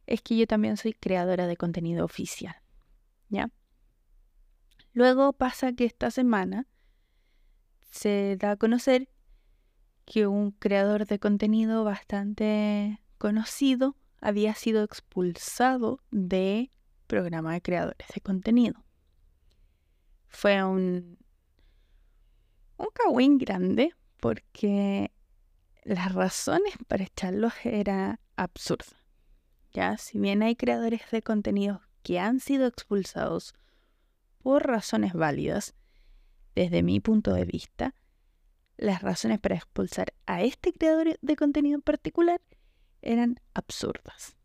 es 0.07 0.21
que 0.21 0.35
yo 0.35 0.47
también 0.47 0.77
soy 0.77 0.93
creadora 0.93 1.47
de 1.47 1.57
contenido 1.57 2.03
oficial. 2.03 2.55
¿Ya? 3.29 3.49
Luego 4.93 5.33
pasa 5.33 5.73
que 5.73 5.85
esta 5.85 6.11
semana 6.11 6.67
se 7.91 8.37
da 8.37 8.51
a 8.51 8.55
conocer 8.57 9.09
que 10.05 10.27
un 10.27 10.51
creador 10.51 11.05
de 11.05 11.19
contenido 11.19 11.83
bastante 11.83 13.01
conocido 13.17 13.95
había 14.19 14.53
sido 14.55 14.83
expulsado 14.83 15.99
de 16.11 16.71
programa 17.07 17.53
de 17.53 17.61
creadores 17.61 18.07
de 18.13 18.21
contenido. 18.21 18.83
Fue 20.27 20.63
un, 20.63 21.17
un 22.77 22.87
cagüín 22.93 23.37
grande 23.37 23.93
porque 24.19 25.11
las 25.83 26.13
razones 26.13 26.73
para 26.87 27.03
echarlos 27.03 27.53
era 27.63 28.19
absurda. 28.35 28.97
Ya, 29.73 29.97
si 29.97 30.19
bien 30.19 30.43
hay 30.43 30.55
creadores 30.55 31.01
de 31.11 31.21
contenido 31.21 31.81
que 32.03 32.19
han 32.19 32.39
sido 32.39 32.67
expulsados 32.67 33.53
por 34.41 34.67
razones 34.67 35.13
válidas, 35.13 35.75
desde 36.55 36.83
mi 36.83 36.99
punto 36.99 37.33
de 37.33 37.45
vista, 37.45 37.95
las 38.77 39.01
razones 39.01 39.39
para 39.39 39.55
expulsar 39.55 40.13
a 40.25 40.41
este 40.41 40.73
creador 40.73 41.17
de 41.21 41.35
contenido 41.35 41.75
en 41.75 41.81
particular 41.81 42.41
eran 43.01 43.39
absurdas. 43.53 44.35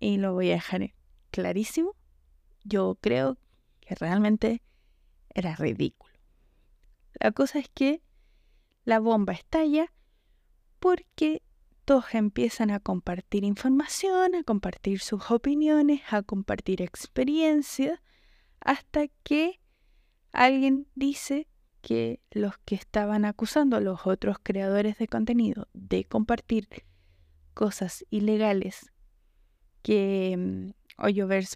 Y 0.00 0.16
lo 0.16 0.32
voy 0.32 0.50
a 0.50 0.54
dejar 0.54 0.94
clarísimo. 1.30 1.94
Yo 2.64 2.98
creo 3.00 3.38
que 3.80 3.94
realmente 3.94 4.62
era 5.34 5.54
ridículo. 5.56 6.12
La 7.14 7.32
cosa 7.32 7.58
es 7.58 7.68
que 7.68 8.02
la 8.84 9.00
bomba 9.00 9.32
estalla 9.32 9.92
porque 10.78 11.42
todos 11.84 12.14
empiezan 12.14 12.70
a 12.70 12.80
compartir 12.80 13.44
información, 13.44 14.34
a 14.34 14.42
compartir 14.44 15.00
sus 15.00 15.30
opiniones, 15.30 16.02
a 16.10 16.22
compartir 16.22 16.82
experiencias, 16.82 18.00
hasta 18.60 19.08
que 19.22 19.60
alguien 20.32 20.86
dice 20.94 21.48
que 21.80 22.20
los 22.30 22.58
que 22.58 22.74
estaban 22.74 23.24
acusando 23.24 23.76
a 23.76 23.80
los 23.80 24.06
otros 24.06 24.38
creadores 24.42 24.98
de 24.98 25.08
contenido 25.08 25.68
de 25.72 26.04
compartir 26.04 26.68
cosas 27.54 28.04
ilegales 28.10 28.92
que 29.82 30.34
um, 30.36 30.72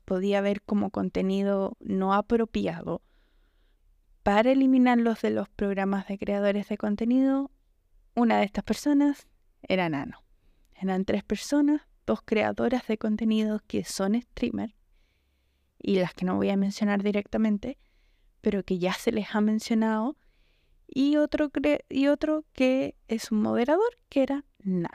podía 0.05 0.41
ver 0.41 0.63
como 0.63 0.91
contenido 0.91 1.77
no 1.81 2.15
apropiado 2.15 3.03
para 4.23 4.53
eliminarlos 4.53 5.21
de 5.21 5.31
los 5.31 5.49
programas 5.49 6.07
de 6.07 6.17
creadores 6.17 6.69
de 6.69 6.79
contenido, 6.79 7.51
una 8.15 8.39
de 8.39 8.45
estas 8.45 8.63
personas 8.63 9.27
era 9.63 9.89
Nano. 9.89 10.23
Eran 10.81 11.05
tres 11.05 11.25
personas, 11.25 11.83
dos 12.07 12.21
creadoras 12.25 12.87
de 12.87 12.99
contenido 12.99 13.61
que 13.67 13.85
son 13.85 14.21
streamers 14.21 14.75
y 15.83 15.97
las 15.97 16.15
que 16.15 16.25
no 16.25 16.37
voy 16.37 16.49
a 16.49 16.57
mencionar 16.57 17.03
directamente, 17.03 17.77
pero 18.41 18.63
que 18.63 18.79
ya 18.79 18.93
se 18.95 19.13
les 19.13 19.35
ha 19.35 19.41
mencionado, 19.41 20.17
y 20.87 21.17
otro, 21.17 21.51
y 21.89 22.07
otro 22.07 22.45
que 22.53 22.97
es 23.09 23.33
un 23.33 23.43
moderador, 23.43 23.97
que 24.09 24.23
era 24.23 24.45
Nano. 24.59 24.89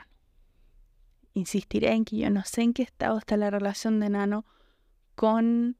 Insistiré 1.34 1.92
en 1.92 2.04
que 2.04 2.16
yo 2.16 2.30
no 2.30 2.42
sé 2.44 2.62
en 2.62 2.72
qué 2.72 2.82
estado 2.82 3.18
está 3.18 3.36
la 3.36 3.50
relación 3.50 4.00
de 4.00 4.08
Nano 4.08 4.44
con 5.14 5.76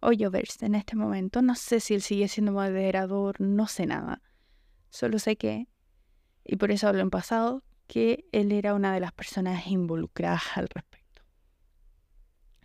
Hoyoverse 0.00 0.66
en 0.66 0.74
este 0.74 0.96
momento. 0.96 1.42
No 1.42 1.54
sé 1.54 1.80
si 1.80 1.94
él 1.94 2.02
sigue 2.02 2.28
siendo 2.28 2.52
moderador, 2.52 3.40
no 3.40 3.66
sé 3.66 3.86
nada. 3.86 4.22
Solo 4.90 5.18
sé 5.18 5.36
que, 5.36 5.68
y 6.44 6.56
por 6.56 6.70
eso 6.70 6.88
hablo 6.88 7.02
en 7.02 7.10
pasado, 7.10 7.62
que 7.86 8.26
él 8.32 8.52
era 8.52 8.74
una 8.74 8.92
de 8.92 9.00
las 9.00 9.12
personas 9.12 9.66
involucradas 9.66 10.42
al 10.56 10.68
respecto. 10.68 11.22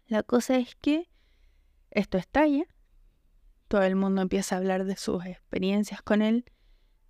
La 0.07 0.23
cosa 0.23 0.57
es 0.57 0.75
que 0.75 1.10
esto 1.91 2.17
estalla, 2.17 2.65
todo 3.67 3.83
el 3.83 3.95
mundo 3.95 4.21
empieza 4.21 4.55
a 4.55 4.57
hablar 4.57 4.85
de 4.85 4.95
sus 4.95 5.25
experiencias 5.25 6.01
con 6.01 6.21
él, 6.21 6.45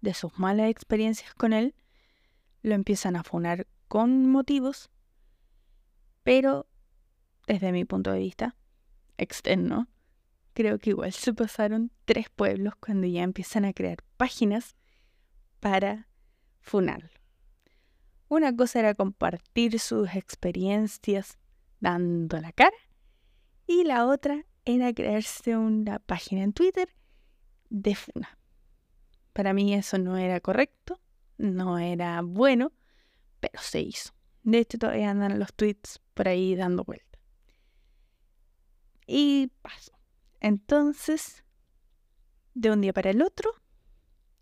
de 0.01 0.13
sus 0.13 0.37
malas 0.37 0.69
experiencias 0.69 1.33
con 1.33 1.53
él, 1.53 1.75
lo 2.61 2.75
empiezan 2.75 3.15
a 3.15 3.23
funar 3.23 3.67
con 3.87 4.29
motivos, 4.29 4.89
pero 6.23 6.67
desde 7.47 7.71
mi 7.71 7.85
punto 7.85 8.11
de 8.11 8.19
vista 8.19 8.55
externo, 9.17 9.87
creo 10.53 10.79
que 10.79 10.91
igual 10.91 11.11
se 11.13 11.33
pasaron 11.33 11.91
tres 12.05 12.29
pueblos 12.29 12.75
cuando 12.75 13.07
ya 13.07 13.23
empiezan 13.23 13.65
a 13.65 13.73
crear 13.73 13.97
páginas 14.17 14.75
para 15.59 16.07
funarlo. 16.59 17.09
Una 18.27 18.55
cosa 18.55 18.79
era 18.79 18.95
compartir 18.95 19.79
sus 19.79 20.15
experiencias 20.15 21.37
dando 21.79 22.39
la 22.39 22.51
cara 22.51 22.77
y 23.67 23.83
la 23.83 24.05
otra 24.05 24.45
era 24.65 24.93
crearse 24.93 25.57
una 25.57 25.99
página 25.99 26.43
en 26.43 26.53
Twitter 26.53 26.89
de 27.69 27.95
funa. 27.95 28.37
Para 29.33 29.53
mí 29.53 29.73
eso 29.73 29.97
no 29.97 30.17
era 30.17 30.39
correcto, 30.39 30.99
no 31.37 31.79
era 31.79 32.21
bueno, 32.21 32.73
pero 33.39 33.61
se 33.61 33.81
hizo. 33.81 34.13
De 34.43 34.59
hecho, 34.59 34.77
todavía 34.77 35.11
andan 35.11 35.39
los 35.39 35.53
tweets 35.53 35.99
por 36.13 36.27
ahí 36.27 36.55
dando 36.55 36.83
vuelta. 36.83 37.19
Y 39.07 39.51
pasó. 39.61 39.91
Entonces, 40.39 41.43
de 42.53 42.71
un 42.71 42.81
día 42.81 42.93
para 42.93 43.11
el 43.11 43.21
otro, 43.21 43.51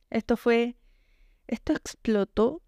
esto 0.10 0.38
fue, 0.38 0.78
esto 1.48 1.74
explotó. 1.74 2.62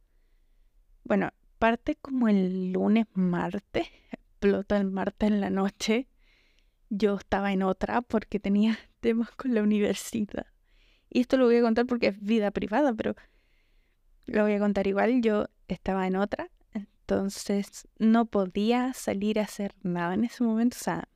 Bueno, 1.04 1.32
parte 1.58 1.96
como 1.96 2.28
el 2.28 2.72
lunes, 2.72 3.08
martes, 3.14 3.88
explota 4.12 4.78
el 4.78 4.92
martes 4.92 5.30
en 5.30 5.42
la 5.42 5.50
noche 5.50 6.11
yo 6.92 7.16
estaba 7.16 7.54
en 7.54 7.64
otra 7.64 8.02
porque 8.02 8.40
tenía 8.40 8.78
temas 9.00 9.32
con 9.32 9.56
la 9.56 9.64
universidad. 9.64 10.46
Y 11.10 11.22
esto 11.22 11.38
lo 11.38 11.46
voy 11.46 11.58
a 11.58 11.62
contar 11.62 11.88
porque 11.88 12.08
es 12.08 12.22
vida 12.22 12.52
privada, 12.52 12.94
pero 12.94 13.16
lo 14.26 14.44
voy 14.44 14.54
a 14.54 14.60
contar 14.60 14.88
igual. 14.88 15.22
Yo 15.22 15.48
estaba 15.68 16.06
en 16.06 16.16
otra, 16.18 16.52
entonces 16.74 17.88
no 17.98 18.26
podía 18.26 18.94
salir 18.94 19.40
a 19.40 19.44
hacer 19.44 19.74
nada 19.82 20.14
en 20.14 20.26
ese 20.26 20.44
momento. 20.44 20.78
O 20.80 20.84
sea, 20.84 21.10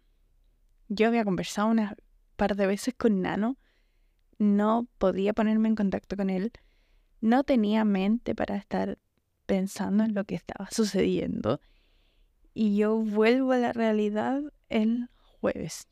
yo 0.88 1.08
había 1.08 1.24
conversado 1.24 1.68
una 1.70 1.96
par 2.36 2.56
de 2.56 2.68
veces 2.68 2.94
con 2.98 3.22
Nano, 3.22 3.58
no 4.38 4.88
podía 4.98 5.34
ponerme 5.34 5.70
en 5.70 5.76
contacto 5.76 6.18
con 6.18 6.30
él, 6.30 6.52
no 7.22 7.44
tenía 7.44 7.86
mente 7.86 8.36
para 8.36 8.58
estar 8.58 8.98
pensando 9.46 10.04
en 10.04 10.14
lo 10.14 10.26
que 10.26 10.36
estaba 10.36 10.70
sucediendo. 10.72 11.60
Y 12.54 12.78
yo 12.78 12.98
vuelvo 12.98 13.52
a 13.54 13.58
la 13.58 13.74
realidad 13.74 14.42
el 14.70 15.10
jueves. 15.46 15.88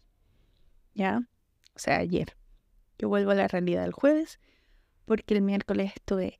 ¿Ya? 0.95 1.21
O 1.75 1.79
sea, 1.79 1.97
ayer. 1.97 2.35
Yo 2.97 3.07
vuelvo 3.07 3.31
a 3.31 3.35
la 3.35 3.47
realidad 3.47 3.85
el 3.85 3.91
jueves 3.91 4.39
porque 5.05 5.35
el 5.35 5.43
miércoles 5.43 5.91
estuve 5.95 6.39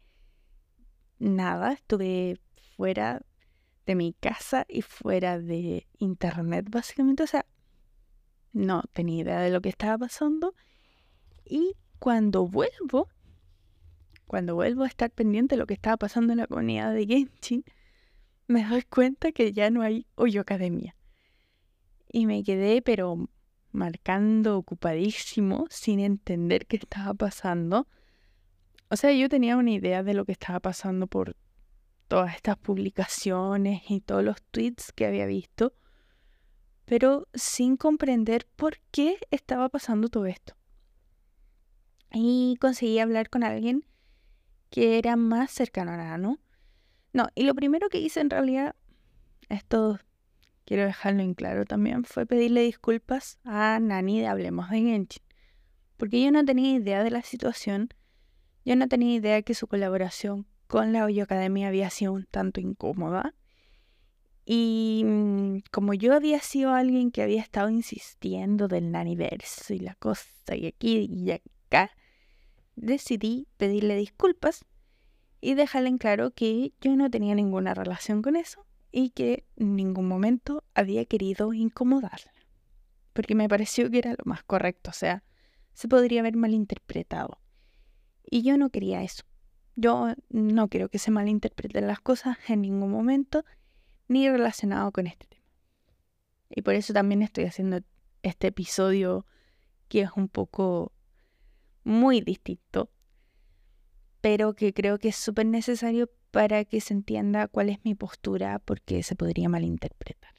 nada, 1.20 1.74
estuve 1.74 2.40
fuera 2.76 3.22
de 3.86 3.94
mi 3.94 4.14
casa 4.14 4.66
y 4.68 4.82
fuera 4.82 5.38
de 5.38 5.88
internet 6.00 6.66
básicamente. 6.72 7.22
O 7.22 7.28
sea, 7.28 7.46
no 8.52 8.82
tenía 8.94 9.22
idea 9.22 9.42
de 9.42 9.52
lo 9.52 9.62
que 9.62 9.70
estaba 9.70 10.00
pasando. 10.00 10.56
Y 11.46 11.76
cuando 12.00 12.48
vuelvo, 12.48 13.10
cuando 14.26 14.56
vuelvo 14.56 14.86
a 14.86 14.88
estar 14.88 15.12
pendiente 15.12 15.54
de 15.54 15.60
lo 15.60 15.68
que 15.68 15.76
estaba 15.76 15.98
pasando 15.98 16.34
en 16.34 16.40
la 16.40 16.48
comunidad 16.48 16.96
de 16.96 17.06
Genshin, 17.06 17.64
me 18.48 18.68
doy 18.68 18.82
cuenta 18.82 19.32
que 19.32 19.54
ya 19.54 19.70
no 19.70 19.84
hay 19.84 20.08
Hoyo 20.16 20.42
Academia 20.42 20.96
y 22.14 22.28
me 22.28 22.44
quedé 22.44 22.82
pero 22.82 23.28
marcando 23.74 24.56
ocupadísimo 24.58 25.66
sin 25.70 26.00
entender 26.00 26.68
qué 26.68 26.78
estaba 26.78 27.14
pasando. 27.16 27.88
O 28.90 28.96
sea, 28.96 29.12
yo 29.12 29.28
tenía 29.28 29.58
una 29.58 29.72
idea 29.72 30.04
de 30.04 30.14
lo 30.14 30.24
que 30.24 30.32
estaba 30.32 30.60
pasando 30.62 31.08
por 31.08 31.36
todas 32.08 32.36
estas 32.36 32.56
publicaciones 32.58 33.82
y 33.90 34.00
todos 34.00 34.24
los 34.24 34.42
tweets 34.44 34.94
que 34.94 35.08
había 35.08 35.26
visto, 35.26 35.74
pero 36.86 37.28
sin 37.34 37.76
comprender 37.76 38.48
por 38.56 38.78
qué 38.92 39.18
estaba 39.32 39.68
pasando 39.70 40.08
todo 40.08 40.28
esto. 40.28 40.54
Y 42.12 42.58
conseguí 42.62 43.00
hablar 43.00 43.32
con 43.32 43.44
alguien 43.44 43.86
que 44.70 45.00
era 45.00 45.16
más 45.16 45.50
cercano 45.50 45.94
a 45.94 45.98
Nano. 45.98 46.38
No, 47.12 47.28
y 47.34 47.44
lo 47.44 47.56
primero 47.56 47.90
que 47.90 47.98
hice 47.98 48.20
en 48.20 48.30
realidad, 48.30 48.76
esto 49.50 50.00
quiero 50.66 50.86
dejarlo 50.86 51.22
en 51.22 51.34
claro 51.34 51.66
también, 51.66 52.04
fue 52.04 52.26
pedirle 52.26 52.62
disculpas 52.62 53.40
a 53.44 53.80
Nani 53.80 54.20
de 54.20 54.28
Hablemos 54.28 54.70
de 54.70 54.82
Genshin. 54.82 55.24
Porque 55.98 56.24
yo 56.24 56.32
no 56.32 56.44
tenía 56.46 56.74
idea 56.74 57.04
de 57.04 57.12
la 57.12 57.22
situación, 57.22 57.90
yo 58.66 58.76
no 58.76 58.88
tenía 58.88 59.16
idea 59.16 59.42
que 59.42 59.54
su 59.54 59.68
colaboración 59.68 60.48
con 60.68 60.94
la 60.94 61.06
Hoyo 61.06 61.24
Academia 61.24 61.68
había 61.68 61.90
sido 61.90 62.14
un 62.14 62.26
tanto 62.26 62.60
incómoda. 62.60 63.36
Y 64.46 65.04
mm, 65.06 65.60
como 65.72 65.94
yo 65.94 66.14
había 66.14 66.40
sido 66.40 66.74
alguien 66.74 67.12
que 67.12 67.22
había 67.22 67.42
estado 67.42 67.70
insistiendo 67.70 68.68
del 68.68 68.92
Naniverso 68.92 69.74
y 69.74 69.80
la 69.80 69.96
cosa 69.96 70.28
y 70.56 70.68
aquí 70.68 71.08
y 71.10 71.32
acá, 71.32 71.92
decidí 72.76 73.48
pedirle 73.58 73.96
disculpas 73.96 74.66
y 75.40 75.54
dejarle 75.54 75.90
en 75.90 75.98
claro 75.98 76.32
que 76.32 76.74
yo 76.82 76.96
no 76.96 77.10
tenía 77.10 77.36
ninguna 77.36 77.74
relación 77.74 78.22
con 78.22 78.36
eso 78.36 78.66
y 78.96 79.10
que 79.10 79.46
en 79.58 79.76
ningún 79.76 80.08
momento 80.08 80.64
había 80.76 81.04
querido 81.06 81.52
incomodarla. 81.52 82.32
Porque 83.12 83.34
me 83.34 83.50
pareció 83.50 83.90
que 83.90 83.98
era 83.98 84.12
lo 84.12 84.24
más 84.26 84.44
correcto, 84.44 84.92
o 84.92 84.94
sea, 84.94 85.24
se 85.74 85.88
podría 85.88 86.20
haber 86.20 86.38
malinterpretado. 86.38 87.40
Y 88.30 88.44
yo 88.44 88.56
no 88.58 88.70
quería 88.70 89.02
eso. 89.02 89.24
Yo 89.76 90.14
no 90.30 90.68
quiero 90.70 90.90
que 90.90 91.00
se 91.00 91.10
malinterpreten 91.10 91.88
las 91.88 92.02
cosas 92.02 92.38
en 92.48 92.62
ningún 92.62 92.92
momento, 92.92 93.44
ni 94.08 94.30
relacionado 94.30 94.92
con 94.92 95.08
este 95.08 95.26
tema. 95.26 95.44
Y 96.52 96.62
por 96.62 96.76
eso 96.76 96.94
también 96.94 97.24
estoy 97.24 97.46
haciendo 97.46 97.80
este 98.22 98.48
episodio 98.48 99.26
que 99.88 100.02
es 100.02 100.12
un 100.16 100.30
poco 100.30 100.94
muy 101.84 102.22
distinto, 102.22 102.92
pero 104.22 104.54
que 104.54 104.72
creo 104.72 105.00
que 105.00 105.10
es 105.10 105.16
súper 105.16 105.48
necesario 105.48 106.12
para 106.34 106.66
que 106.66 106.82
se 106.82 106.96
entienda 106.96 107.48
cuál 107.48 107.70
es 107.70 107.78
mi 107.86 107.94
postura 107.94 108.58
porque 108.58 109.04
se 109.04 109.16
podría 109.16 109.50
malinterpretar. 109.50 110.34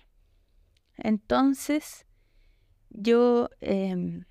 Entonces, 0.97 2.05
yo 2.91 3.49
em, 3.61 4.25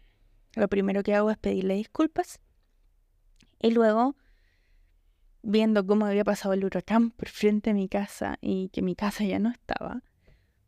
lo 0.56 0.68
primero 0.68 1.04
que 1.04 1.16
hago 1.16 1.32
es 1.32 1.38
pedirle 1.38 1.76
disculpas 1.76 2.42
y 3.62 3.72
luego, 3.72 4.18
viendo 5.42 5.88
cómo 5.88 6.06
había 6.06 6.26
pasado 6.26 6.54
el 6.54 6.66
huracán 6.66 7.12
por 7.12 7.30
frente 7.30 7.70
a 7.70 7.74
mi 7.74 7.88
casa 7.88 8.38
y 8.42 8.68
que 8.74 8.82
mi 8.82 8.94
casa 8.94 9.24
ya 9.24 9.40
no 9.40 9.50
estaba, 9.50 10.04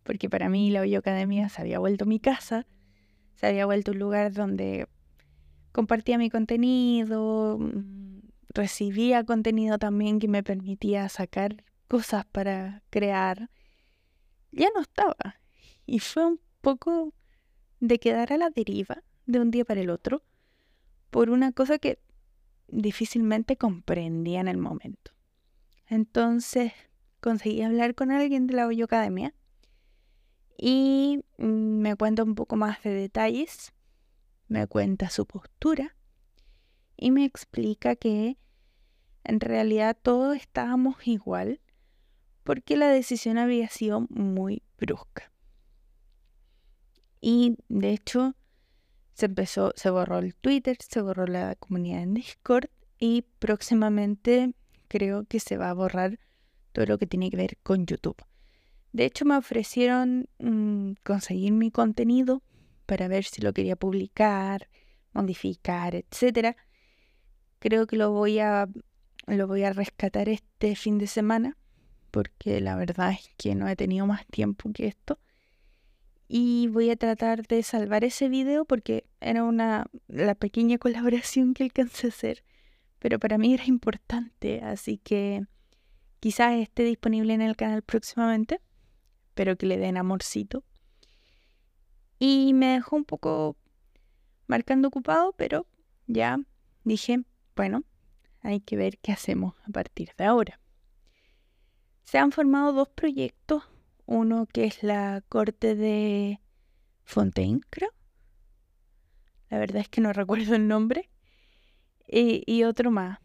porque 0.04 0.30
para 0.30 0.48
mí 0.48 0.72
la 0.72 0.84
Academia 0.98 1.50
se 1.50 1.62
había 1.62 1.80
vuelto 1.80 2.06
mi 2.06 2.22
casa, 2.22 2.68
se 3.34 3.48
había 3.48 3.66
vuelto 3.66 3.92
un 3.92 4.00
lugar 4.00 4.32
donde 4.32 4.88
compartía 5.74 6.18
mi 6.18 6.30
contenido, 6.30 7.58
mm, 7.60 8.16
recibía 8.56 9.24
contenido 9.24 9.78
también 9.78 10.20
que 10.20 10.28
me 10.28 10.42
permitía 10.42 11.08
sacar 11.10 11.64
cosas 11.88 12.26
para 12.26 12.82
crear, 12.90 13.52
ya 14.52 14.70
no 14.74 14.82
estaba. 14.82 15.40
Y 15.86 16.00
fue 16.00 16.26
un 16.26 16.40
poco 16.62 17.14
de 17.80 18.00
quedar 18.00 18.34
a 18.34 18.38
la 18.38 18.50
deriva 18.50 19.04
de 19.28 19.40
un 19.40 19.52
día 19.52 19.66
para 19.66 19.82
el 19.82 19.92
otro 19.92 20.24
por 21.12 21.30
una 21.30 21.52
cosa 21.52 21.78
que 21.78 22.00
difícilmente 22.68 23.58
comprendía 23.58 24.40
en 24.40 24.48
el 24.48 24.58
momento. 24.58 25.12
Entonces 25.88 26.74
conseguí 27.22 27.62
hablar 27.62 27.94
con 27.94 28.12
alguien 28.12 28.48
de 28.48 28.56
la 28.56 28.66
Hoyo 28.66 28.86
Academia 28.86 29.34
y 30.58 31.24
mm, 31.38 31.46
me 31.46 31.96
cuenta 31.96 32.24
un 32.24 32.34
poco 32.34 32.56
más 32.56 32.82
de 32.84 32.92
detalles 32.92 33.74
me 34.48 34.68
cuenta 34.68 35.10
su 35.10 35.26
postura 35.26 35.96
y 36.98 37.12
me 37.12 37.26
explica 37.26 37.96
que 37.96 38.38
en 39.24 39.40
realidad 39.40 39.98
todos 40.02 40.36
estábamos 40.36 41.08
igual 41.08 41.60
porque 42.44 42.78
la 42.78 42.90
decisión 42.90 43.38
había 43.38 43.68
sido 43.70 44.06
muy 44.10 44.62
brusca. 44.78 45.32
Y 47.20 47.58
de 47.70 47.92
hecho 47.92 48.36
se 49.14 49.26
empezó, 49.26 49.74
se 49.76 49.90
borró 49.90 50.20
el 50.20 50.36
Twitter, 50.36 50.78
se 50.80 51.02
borró 51.02 51.26
la 51.26 51.56
comunidad 51.56 52.04
en 52.04 52.14
Discord 52.14 52.70
y 53.00 53.24
próximamente 53.40 54.54
creo 54.88 55.26
que 55.26 55.40
se 55.40 55.58
va 55.58 55.70
a 55.70 55.74
borrar 55.74 56.20
todo 56.72 56.86
lo 56.86 56.98
que 56.98 57.08
tiene 57.08 57.32
que 57.32 57.38
ver 57.38 57.58
con 57.64 57.86
YouTube. 57.86 58.22
De 58.94 59.06
hecho 59.06 59.26
me 59.26 59.36
ofrecieron 59.38 60.30
mm, 60.40 60.94
conseguir 61.04 61.52
mi 61.52 61.72
contenido 61.72 62.44
para 62.86 63.08
ver 63.08 63.24
si 63.24 63.42
lo 63.42 63.54
quería 63.54 63.76
publicar, 63.76 64.70
modificar, 65.14 65.96
etcétera. 65.96 66.56
Creo 67.60 67.88
que 67.88 67.98
lo 67.98 68.12
voy 68.12 68.40
a 68.40 68.68
lo 69.28 69.48
voy 69.48 69.64
a 69.64 69.74
rescatar 69.74 70.30
este 70.30 70.76
fin 70.76 71.00
de 71.00 71.08
semana 71.08 71.58
porque 72.16 72.62
la 72.62 72.78
verdad 72.78 73.12
es 73.12 73.30
que 73.36 73.56
no 73.56 73.68
he 73.68 73.76
tenido 73.76 74.06
más 74.06 74.26
tiempo 74.28 74.72
que 74.72 74.88
esto. 74.88 75.20
Y 76.30 76.70
voy 76.70 76.90
a 76.90 76.96
tratar 76.96 77.46
de 77.46 77.62
salvar 77.62 78.06
ese 78.06 78.30
video 78.30 78.64
porque 78.64 79.04
era 79.20 79.44
una 79.44 79.88
la 80.08 80.34
pequeña 80.34 80.78
colaboración 80.78 81.54
que 81.54 81.64
alcancé 81.64 82.08
a 82.08 82.10
hacer, 82.12 82.44
pero 83.00 83.20
para 83.20 83.38
mí 83.38 83.54
era 83.54 83.66
importante, 83.66 84.62
así 84.62 84.98
que 84.98 85.46
quizás 86.22 86.54
esté 86.54 86.84
disponible 86.84 87.34
en 87.34 87.42
el 87.42 87.58
canal 87.58 87.82
próximamente. 87.82 88.62
Espero 89.28 89.58
que 89.58 89.66
le 89.66 89.78
den 89.78 89.98
amorcito 89.98 90.64
y 92.18 92.54
me 92.54 92.76
dejó 92.76 92.96
un 92.96 93.04
poco 93.04 93.58
marcando 94.48 94.88
ocupado, 94.88 95.34
pero 95.38 95.68
ya 96.08 96.40
dije, 96.86 97.26
bueno, 97.56 97.84
hay 98.42 98.60
que 98.60 98.76
ver 98.76 98.98
qué 99.00 99.12
hacemos 99.12 99.56
a 99.68 99.72
partir 99.72 100.12
de 100.18 100.26
ahora. 100.26 100.60
Se 102.04 102.18
han 102.18 102.32
formado 102.32 102.74
dos 102.74 102.90
proyectos, 102.90 103.64
uno 104.06 104.46
que 104.46 104.66
es 104.66 104.84
la 104.84 105.24
corte 105.30 105.76
de 105.76 106.40
Fontaine, 107.04 107.62
creo. 107.70 107.90
La 109.50 109.58
verdad 109.58 109.82
es 109.82 109.90
que 109.90 110.02
no 110.02 110.14
recuerdo 110.14 110.56
el 110.56 110.68
nombre. 110.68 111.10
Y, 112.08 112.64
otro 112.64 112.92
más. 112.92 113.20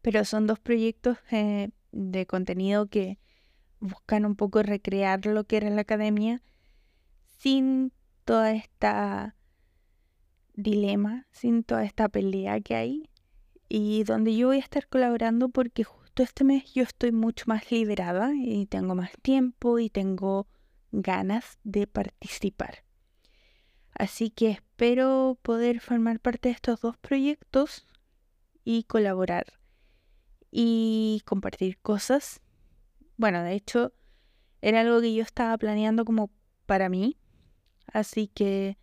Pero 0.00 0.24
son 0.24 0.46
dos 0.46 0.58
proyectos 0.58 1.18
eh, 1.30 1.68
de 1.92 2.26
contenido 2.26 2.86
que 2.86 3.18
buscan 3.80 4.24
un 4.24 4.34
poco 4.34 4.62
recrear 4.62 5.26
lo 5.26 5.44
que 5.44 5.58
era 5.58 5.68
la 5.68 5.82
academia 5.82 6.42
sin 7.38 7.92
toda 8.24 8.52
esta 8.52 9.36
dilema, 10.54 11.26
sin 11.30 11.64
toda 11.64 11.84
esta 11.84 12.08
pelea 12.08 12.60
que 12.60 12.74
hay 12.74 13.10
y 13.68 14.04
donde 14.04 14.36
yo 14.36 14.48
voy 14.48 14.58
a 14.58 14.60
estar 14.60 14.86
colaborando 14.88 15.48
porque 15.48 15.84
justo 15.84 16.22
este 16.22 16.44
mes 16.44 16.72
yo 16.74 16.82
estoy 16.82 17.12
mucho 17.12 17.44
más 17.48 17.70
liberada 17.70 18.32
y 18.34 18.66
tengo 18.66 18.94
más 18.94 19.10
tiempo 19.22 19.78
y 19.78 19.90
tengo 19.90 20.46
ganas 20.92 21.58
de 21.64 21.86
participar. 21.86 22.84
Así 23.92 24.30
que 24.30 24.50
espero 24.50 25.38
poder 25.42 25.80
formar 25.80 26.20
parte 26.20 26.48
de 26.48 26.54
estos 26.54 26.80
dos 26.80 26.96
proyectos 26.98 27.86
y 28.64 28.84
colaborar 28.84 29.44
y 30.50 31.22
compartir 31.24 31.78
cosas. 31.78 32.40
Bueno, 33.16 33.42
de 33.42 33.54
hecho, 33.54 33.92
era 34.62 34.80
algo 34.80 35.00
que 35.00 35.14
yo 35.14 35.22
estaba 35.22 35.56
planeando 35.58 36.04
como 36.04 36.30
para 36.66 36.88
mí, 36.88 37.18
así 37.86 38.28
que 38.28 38.78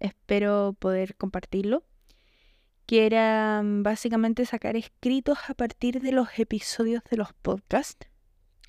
espero 0.00 0.76
poder 0.78 1.16
compartirlo. 1.16 1.84
Que 2.86 3.06
era 3.06 3.62
mm, 3.62 3.82
básicamente 3.82 4.46
sacar 4.46 4.76
escritos 4.76 5.38
a 5.48 5.54
partir 5.54 6.00
de 6.00 6.12
los 6.12 6.28
episodios 6.38 7.02
de 7.10 7.16
los 7.16 7.32
podcasts, 7.32 8.08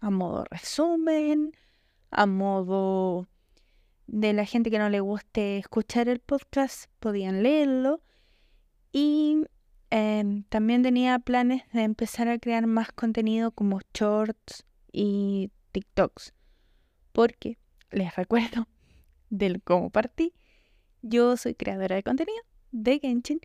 a 0.02 0.10
modo 0.10 0.46
resumen, 0.50 1.52
a 2.12 2.26
modo 2.26 3.28
de 4.08 4.34
la 4.34 4.46
gente 4.46 4.72
que 4.72 4.80
no 4.80 4.90
le 4.90 5.02
guste 5.02 5.58
escuchar 5.58 6.10
el 6.10 6.20
podcast, 6.20 6.90
podían 7.00 7.44
leerlo. 7.44 8.02
Y 8.92 9.46
em, 9.90 10.44
también 10.44 10.82
tenía 10.82 11.20
planes 11.20 11.64
de 11.74 11.84
empezar 11.84 12.28
a 12.30 12.40
crear 12.40 12.66
más 12.66 12.92
contenido 12.92 13.52
como 13.52 13.80
shorts 13.94 14.66
y 14.92 15.52
TikToks. 15.74 16.34
Porque, 17.12 17.58
les 17.92 18.16
recuerdo, 18.16 18.68
del 19.30 19.62
cómo 19.62 19.90
partí. 19.90 20.34
Yo 21.02 21.38
soy 21.38 21.56
creadora 21.56 21.96
de 21.96 22.04
contenido 22.04 22.38
de 22.72 23.00
Genshin 23.00 23.40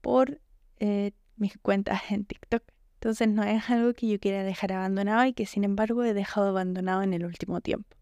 por 0.00 0.40
eh, 0.78 1.12
mis 1.36 1.56
cuentas 1.58 2.02
en 2.10 2.24
TikTok. 2.24 2.62
Entonces 2.94 3.28
no 3.28 3.44
es 3.44 3.70
algo 3.70 3.94
que 3.94 4.08
yo 4.08 4.18
quiera 4.18 4.42
dejar 4.42 4.72
abandonado 4.72 5.24
y 5.26 5.32
que 5.32 5.46
sin 5.46 5.64
embargo 5.64 6.02
he 6.02 6.14
dejado 6.14 6.48
abandonado 6.48 7.02
en 7.02 7.14
el 7.14 7.24
último 7.24 7.60
tiempo. 7.60 7.96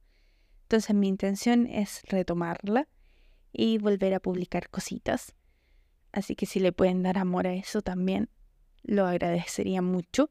Entonces 0.62 0.96
mi 0.96 1.08
intención 1.08 1.66
es 1.66 2.02
retomarla 2.08 2.88
y 3.52 3.78
volver 3.78 4.14
a 4.14 4.20
publicar 4.20 4.70
cositas. 4.70 5.34
Así 6.12 6.34
que 6.34 6.46
si 6.46 6.60
le 6.60 6.72
pueden 6.72 7.02
dar 7.02 7.18
amor 7.18 7.46
a 7.46 7.54
eso 7.54 7.82
también, 7.82 8.30
lo 8.82 9.06
agradecería 9.06 9.82
mucho. 9.82 10.30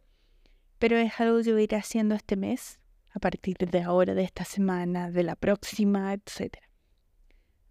Pero 0.79 0.97
es 0.97 1.19
algo 1.19 1.41
que 1.41 1.51
voy 1.51 1.61
a 1.61 1.63
ir 1.65 1.75
haciendo 1.75 2.15
este 2.15 2.35
mes 2.35 2.79
a 3.11 3.19
partir 3.19 3.57
de 3.57 3.81
ahora, 3.81 4.13
de 4.13 4.23
esta 4.23 4.43
semana, 4.43 5.09
de 5.09 5.23
la 5.23 5.35
próxima, 5.35 6.13
etc. 6.13 6.57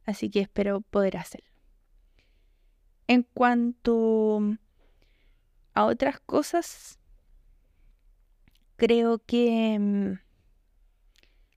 Así 0.05 0.31
que 0.31 0.41
espero 0.41 0.81
poder 0.81 1.17
hacerlo. 1.17 1.49
En 3.07 3.23
cuanto 3.23 4.41
a 5.75 5.85
otras 5.85 6.21
cosas, 6.21 6.99
creo 8.77 9.19
que 9.19 9.79
mm, 9.79 10.13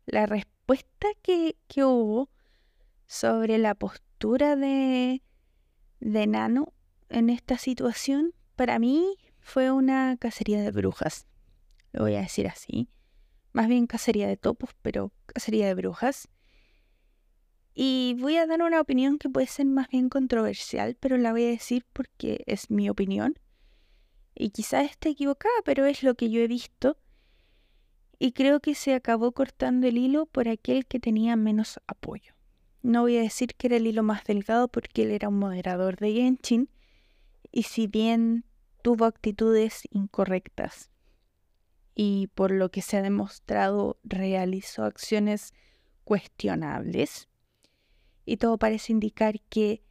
la 0.05 0.25
respuesta 0.25 1.07
que, 1.21 1.55
que 1.67 1.83
hubo 1.83 2.29
sobre 3.05 3.57
la 3.57 3.75
postura 3.75 4.55
de, 4.55 5.21
de 5.99 6.27
Nano 6.27 6.73
en 7.09 7.29
esta 7.29 7.57
situación, 7.57 8.33
para 8.55 8.79
mí 8.79 9.17
fue 9.39 9.71
una 9.71 10.17
cacería 10.17 10.61
de 10.61 10.71
brujas. 10.71 11.27
Lo 11.93 12.03
voy 12.03 12.15
a 12.15 12.21
decir 12.21 12.47
así. 12.47 12.89
Más 13.53 13.67
bien 13.67 13.87
cacería 13.87 14.27
de 14.27 14.37
topos, 14.37 14.71
pero 14.81 15.11
cacería 15.25 15.67
de 15.67 15.73
brujas. 15.73 16.27
Y 17.79 18.15
voy 18.19 18.37
a 18.37 18.47
dar 18.47 18.63
una 18.63 18.81
opinión 18.81 19.19
que 19.19 19.29
puede 19.29 19.45
ser 19.45 19.67
más 19.67 19.87
bien 19.89 20.09
controversial, 20.09 20.97
pero 20.99 21.15
la 21.15 21.31
voy 21.31 21.43
a 21.43 21.49
decir 21.49 21.85
porque 21.93 22.43
es 22.47 22.71
mi 22.71 22.89
opinión. 22.89 23.37
Y 24.33 24.49
quizás 24.49 24.89
esté 24.89 25.09
equivocada, 25.09 25.53
pero 25.63 25.85
es 25.85 26.01
lo 26.01 26.15
que 26.15 26.31
yo 26.31 26.41
he 26.41 26.47
visto. 26.47 26.97
Y 28.17 28.31
creo 28.31 28.61
que 28.61 28.73
se 28.73 28.95
acabó 28.95 29.31
cortando 29.31 29.85
el 29.85 29.99
hilo 29.99 30.25
por 30.25 30.49
aquel 30.49 30.87
que 30.87 30.99
tenía 30.99 31.35
menos 31.35 31.79
apoyo. 31.85 32.33
No 32.81 33.03
voy 33.03 33.17
a 33.17 33.21
decir 33.21 33.53
que 33.53 33.67
era 33.67 33.75
el 33.75 33.85
hilo 33.85 34.01
más 34.01 34.23
delgado 34.23 34.69
porque 34.69 35.03
él 35.03 35.11
era 35.11 35.29
un 35.29 35.37
moderador 35.37 35.97
de 35.97 36.13
Genshin. 36.13 36.71
Y 37.51 37.61
si 37.61 37.85
bien 37.85 38.43
tuvo 38.81 39.05
actitudes 39.05 39.83
incorrectas 39.91 40.89
y 41.93 42.31
por 42.33 42.49
lo 42.49 42.71
que 42.71 42.81
se 42.81 42.97
ha 42.97 43.03
demostrado 43.03 43.99
realizó 44.03 44.83
acciones 44.83 45.53
cuestionables, 46.05 47.26
y 48.27 48.37
todo 48.37 48.57
parece 48.57 48.91
indicar 48.91 49.39
que 49.49 49.81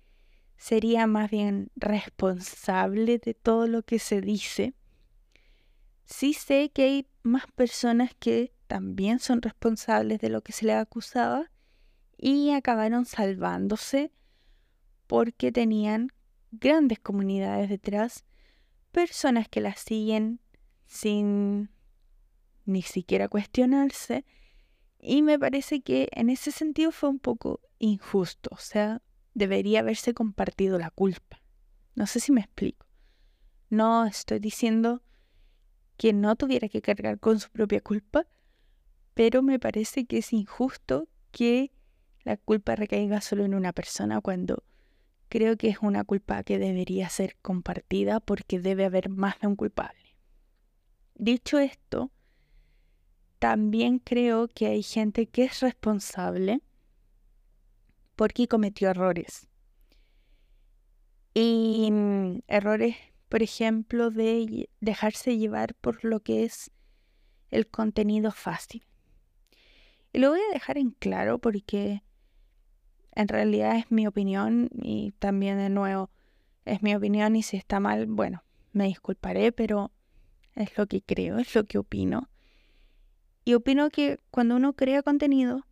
sería 0.58 1.06
más 1.06 1.30
bien 1.30 1.70
responsable 1.74 3.18
de 3.18 3.32
todo 3.32 3.66
lo 3.66 3.82
que 3.82 3.98
se 3.98 4.20
dice. 4.20 4.74
Sí 6.04 6.34
sé 6.34 6.70
que 6.70 6.82
hay 6.84 7.08
más 7.22 7.46
personas 7.46 8.10
que 8.20 8.52
también 8.66 9.20
son 9.20 9.40
responsables 9.40 10.20
de 10.20 10.28
lo 10.28 10.42
que 10.42 10.52
se 10.52 10.66
le 10.66 10.74
acusaba 10.74 11.50
y 12.18 12.50
acabaron 12.50 13.06
salvándose 13.06 14.12
porque 15.06 15.50
tenían 15.50 16.12
grandes 16.50 16.98
comunidades 16.98 17.70
detrás, 17.70 18.26
personas 18.92 19.48
que 19.48 19.62
las 19.62 19.80
siguen 19.80 20.40
sin 20.84 21.70
ni 22.66 22.82
siquiera 22.82 23.28
cuestionarse 23.28 24.26
y 25.06 25.22
me 25.22 25.38
parece 25.38 25.82
que 25.82 26.08
en 26.10 26.30
ese 26.30 26.50
sentido 26.50 26.90
fue 26.90 27.08
un 27.08 27.20
poco 27.20 27.60
injusto, 27.78 28.50
o 28.52 28.58
sea, 28.58 29.02
debería 29.34 29.80
haberse 29.80 30.14
compartido 30.14 30.80
la 30.80 30.90
culpa. 30.90 31.40
No 31.94 32.08
sé 32.08 32.18
si 32.18 32.32
me 32.32 32.40
explico. 32.40 32.86
No 33.70 34.04
estoy 34.04 34.40
diciendo 34.40 35.02
que 35.96 36.12
no 36.12 36.34
tuviera 36.34 36.68
que 36.68 36.82
cargar 36.82 37.20
con 37.20 37.38
su 37.38 37.50
propia 37.50 37.80
culpa, 37.80 38.26
pero 39.14 39.42
me 39.42 39.60
parece 39.60 40.06
que 40.06 40.18
es 40.18 40.32
injusto 40.32 41.08
que 41.30 41.70
la 42.24 42.36
culpa 42.36 42.74
recaiga 42.74 43.20
solo 43.20 43.44
en 43.44 43.54
una 43.54 43.72
persona 43.72 44.20
cuando 44.20 44.64
creo 45.28 45.56
que 45.56 45.68
es 45.68 45.78
una 45.82 46.02
culpa 46.02 46.42
que 46.42 46.58
debería 46.58 47.08
ser 47.10 47.36
compartida 47.42 48.18
porque 48.18 48.58
debe 48.58 48.84
haber 48.84 49.08
más 49.08 49.38
de 49.38 49.46
un 49.46 49.54
culpable. 49.54 50.16
Dicho 51.14 51.60
esto, 51.60 52.10
también 53.46 54.00
creo 54.00 54.48
que 54.48 54.66
hay 54.66 54.82
gente 54.82 55.28
que 55.28 55.44
es 55.44 55.60
responsable 55.60 56.62
porque 58.16 58.48
cometió 58.48 58.90
errores. 58.90 59.46
Y 61.32 61.88
mm, 61.92 62.40
errores, 62.48 62.96
por 63.28 63.44
ejemplo, 63.44 64.10
de 64.10 64.68
dejarse 64.80 65.38
llevar 65.38 65.76
por 65.76 66.04
lo 66.04 66.18
que 66.18 66.42
es 66.42 66.72
el 67.52 67.68
contenido 67.68 68.32
fácil. 68.32 68.82
Y 70.12 70.18
lo 70.18 70.30
voy 70.30 70.40
a 70.40 70.52
dejar 70.52 70.76
en 70.76 70.90
claro 70.90 71.38
porque 71.38 72.02
en 73.12 73.28
realidad 73.28 73.76
es 73.76 73.92
mi 73.92 74.08
opinión 74.08 74.70
y 74.72 75.12
también 75.20 75.58
de 75.58 75.70
nuevo 75.70 76.10
es 76.64 76.82
mi 76.82 76.96
opinión 76.96 77.36
y 77.36 77.44
si 77.44 77.56
está 77.56 77.78
mal, 77.78 78.06
bueno, 78.06 78.42
me 78.72 78.86
disculparé, 78.86 79.52
pero 79.52 79.92
es 80.56 80.76
lo 80.76 80.88
que 80.88 81.00
creo, 81.00 81.38
es 81.38 81.54
lo 81.54 81.62
que 81.62 81.78
opino. 81.78 82.28
Y 83.46 83.54
opino 83.54 83.90
que 83.90 84.18
cuando 84.32 84.56
uno 84.56 84.72
crea 84.72 85.04
contenido, 85.04 85.68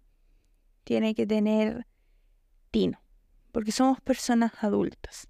tiene 0.85 1.17
que 1.17 1.27
tener 1.27 1.89
tino, 2.71 3.03
porque 3.51 3.73
somos 3.73 4.01
personas 4.01 4.53
adultas. 4.63 5.29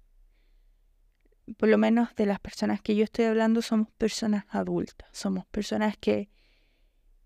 Por 1.57 1.69
lo 1.69 1.79
menos 1.79 2.13
de 2.13 2.27
las 2.27 2.39
personas 2.39 2.83
que 2.83 2.95
yo 2.95 3.03
estoy 3.03 3.25
hablando, 3.25 3.63
somos 3.63 3.89
personas 3.97 4.45
adultas. 4.49 5.09
Somos 5.11 5.47
personas 5.47 5.97
que 5.97 6.29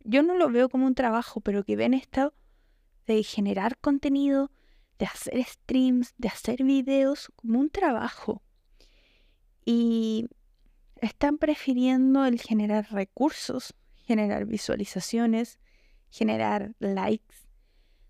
yo 0.05 0.23
no 0.23 0.37
lo 0.37 0.49
veo 0.51 0.69
como 0.69 0.85
un 0.85 0.95
trabajo, 0.95 1.41
pero 1.41 1.65
que 1.65 1.75
ven 1.75 1.93
esto 1.93 2.33
de 3.05 3.21
generar 3.23 3.77
contenido, 3.77 4.51
de 4.99 5.07
hacer 5.07 5.43
streams, 5.43 6.13
de 6.17 6.29
hacer 6.29 6.63
videos 6.63 7.29
como 7.35 7.59
un 7.59 7.69
trabajo. 7.69 8.41
Y 9.65 10.29
están 11.01 11.37
prefiriendo 11.37 12.23
el 12.23 12.39
generar 12.39 12.87
recursos 12.89 13.73
generar 14.09 14.45
visualizaciones, 14.45 15.59
generar 16.09 16.73
likes 16.79 17.45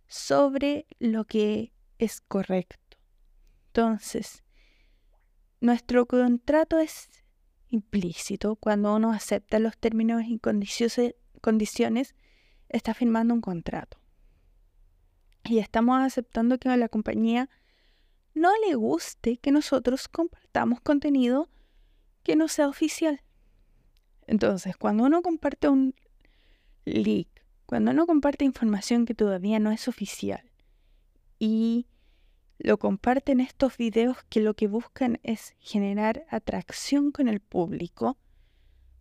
sobre 0.08 0.88
lo 0.98 1.26
que 1.26 1.74
es 1.98 2.22
correcto. 2.22 2.98
Entonces, 3.68 4.46
nuestro 5.60 6.06
contrato 6.06 6.80
es 6.80 7.10
implícito. 7.68 8.56
Cuando 8.56 8.96
uno 8.96 9.12
acepta 9.12 9.60
los 9.60 9.78
términos 9.78 10.22
y 10.26 10.40
condiciones, 10.40 12.16
está 12.70 12.94
firmando 12.94 13.34
un 13.34 13.42
contrato. 13.42 14.00
Y 15.44 15.60
estamos 15.60 16.02
aceptando 16.02 16.60
que 16.60 16.70
a 16.70 16.78
la 16.78 16.88
compañía 16.88 17.50
no 18.34 18.52
le 18.66 18.76
guste 18.76 19.36
que 19.36 19.52
nosotros 19.52 20.08
compartamos 20.08 20.80
contenido 20.80 21.50
que 22.24 22.38
no 22.38 22.48
sea 22.48 22.70
oficial. 22.70 23.22
Entonces, 24.30 24.78
cuando 24.78 25.06
uno 25.06 25.24
comparte 25.24 25.70
un 25.70 25.96
leak, 26.86 27.28
cuando 27.66 27.90
uno 27.90 28.06
comparte 28.06 28.46
información 28.46 29.08
que 29.08 29.16
todavía 29.16 29.58
no 29.58 29.72
es 29.72 29.88
oficial 29.88 30.52
y 31.40 31.88
lo 32.60 32.78
comparten 32.78 33.40
estos 33.40 33.76
videos 33.78 34.18
que 34.30 34.42
lo 34.42 34.54
que 34.54 34.68
buscan 34.68 35.20
es 35.24 35.56
generar 35.60 36.28
atracción 36.30 37.12
con 37.12 37.28
el 37.28 37.40
público, 37.40 38.18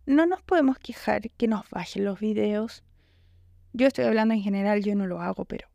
no 0.07 0.25
nos 0.25 0.41
podemos 0.41 0.79
quejar 0.79 1.29
que 1.29 1.47
nos 1.47 1.69
bajen 1.69 2.05
los 2.05 2.19
videos. 2.19 2.83
Yo 3.71 3.85
estoy 3.85 4.05
hablando 4.05 4.33
en 4.33 4.41
general, 4.41 4.83
yo 4.83 4.95
no 4.95 5.05
lo 5.05 5.21
hago, 5.21 5.45
pero 5.45 5.67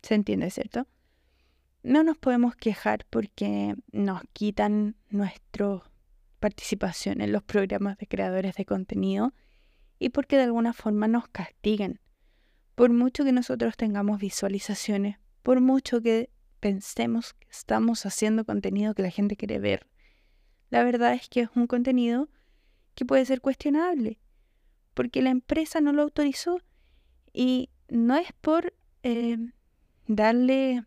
se 0.00 0.14
entiende, 0.14 0.50
¿cierto? 0.50 0.86
No 1.82 2.02
nos 2.02 2.16
podemos 2.16 2.56
quejar 2.56 3.04
porque 3.10 3.74
nos 3.92 4.22
quitan 4.32 4.96
nuestro 5.10 5.84
participación 6.42 7.20
en 7.20 7.32
los 7.32 7.42
programas 7.44 7.96
de 7.96 8.08
creadores 8.08 8.56
de 8.56 8.66
contenido 8.66 9.32
y 10.00 10.08
porque 10.08 10.36
de 10.36 10.42
alguna 10.42 10.72
forma 10.72 11.06
nos 11.06 11.28
castigan. 11.28 12.00
Por 12.74 12.90
mucho 12.90 13.24
que 13.24 13.30
nosotros 13.32 13.76
tengamos 13.76 14.18
visualizaciones, 14.18 15.18
por 15.44 15.60
mucho 15.60 16.02
que 16.02 16.30
pensemos 16.58 17.34
que 17.34 17.46
estamos 17.48 18.04
haciendo 18.06 18.44
contenido 18.44 18.94
que 18.94 19.02
la 19.02 19.10
gente 19.10 19.36
quiere 19.36 19.60
ver, 19.60 19.86
la 20.68 20.82
verdad 20.82 21.14
es 21.14 21.28
que 21.28 21.42
es 21.42 21.48
un 21.54 21.68
contenido 21.68 22.28
que 22.96 23.04
puede 23.04 23.24
ser 23.24 23.40
cuestionable, 23.40 24.18
porque 24.94 25.22
la 25.22 25.30
empresa 25.30 25.80
no 25.80 25.92
lo 25.92 26.02
autorizó 26.02 26.60
y 27.32 27.70
no 27.88 28.16
es 28.16 28.32
por 28.40 28.74
eh, 29.04 29.38
darle 30.08 30.84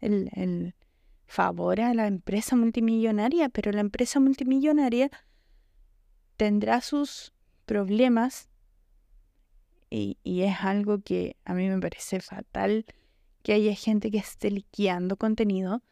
el, 0.00 0.74
favor 1.30 1.80
a 1.80 1.94
la 1.94 2.08
empresa 2.08 2.56
multimillonaria, 2.56 3.48
pero 3.50 3.70
la 3.70 3.80
empresa 3.80 4.18
multimillonaria 4.18 5.12
tendrá 6.36 6.80
sus 6.80 7.32
problemas 7.66 8.50
y, 9.90 10.18
es 10.24 10.56
algo 10.62 11.02
que 11.02 11.36
a 11.44 11.54
mí 11.54 11.68
me 11.68 11.78
parece 11.78 12.20
fatal 12.20 12.84
que 13.44 13.52
haya 13.52 13.74
gente 13.76 14.10
que 14.10 14.18
esté 14.18 14.50
liqueando 14.50 15.16
contenido. 15.16 15.84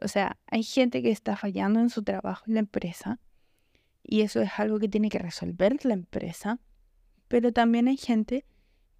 O 0.00 0.06
sea, 0.06 0.38
hay 0.46 0.62
gente 0.62 1.02
que 1.02 1.10
está 1.10 1.36
fallando 1.36 1.80
en 1.80 1.90
su 1.90 2.04
trabajo 2.04 2.44
en 2.46 2.54
la 2.54 2.60
empresa 2.60 3.18
y 4.04 4.20
eso 4.20 4.40
es 4.40 4.50
algo 4.58 4.78
que 4.78 4.88
tiene 4.88 5.08
que 5.08 5.18
resolver 5.18 5.84
la 5.84 5.94
empresa, 5.94 6.60
pero 7.26 7.52
también 7.52 7.88
hay 7.88 7.96
gente 7.96 8.46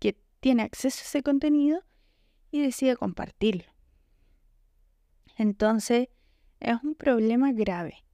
que 0.00 0.18
tiene 0.40 0.64
acceso 0.64 1.02
a 1.02 1.06
ese 1.06 1.22
contenido 1.22 1.84
y 2.50 2.62
decide 2.62 2.96
compartirlo. 2.96 3.75
Entonces, 5.36 6.08
es 6.60 6.76
un 6.82 6.94
problema 6.94 7.52
grave. 7.52 8.04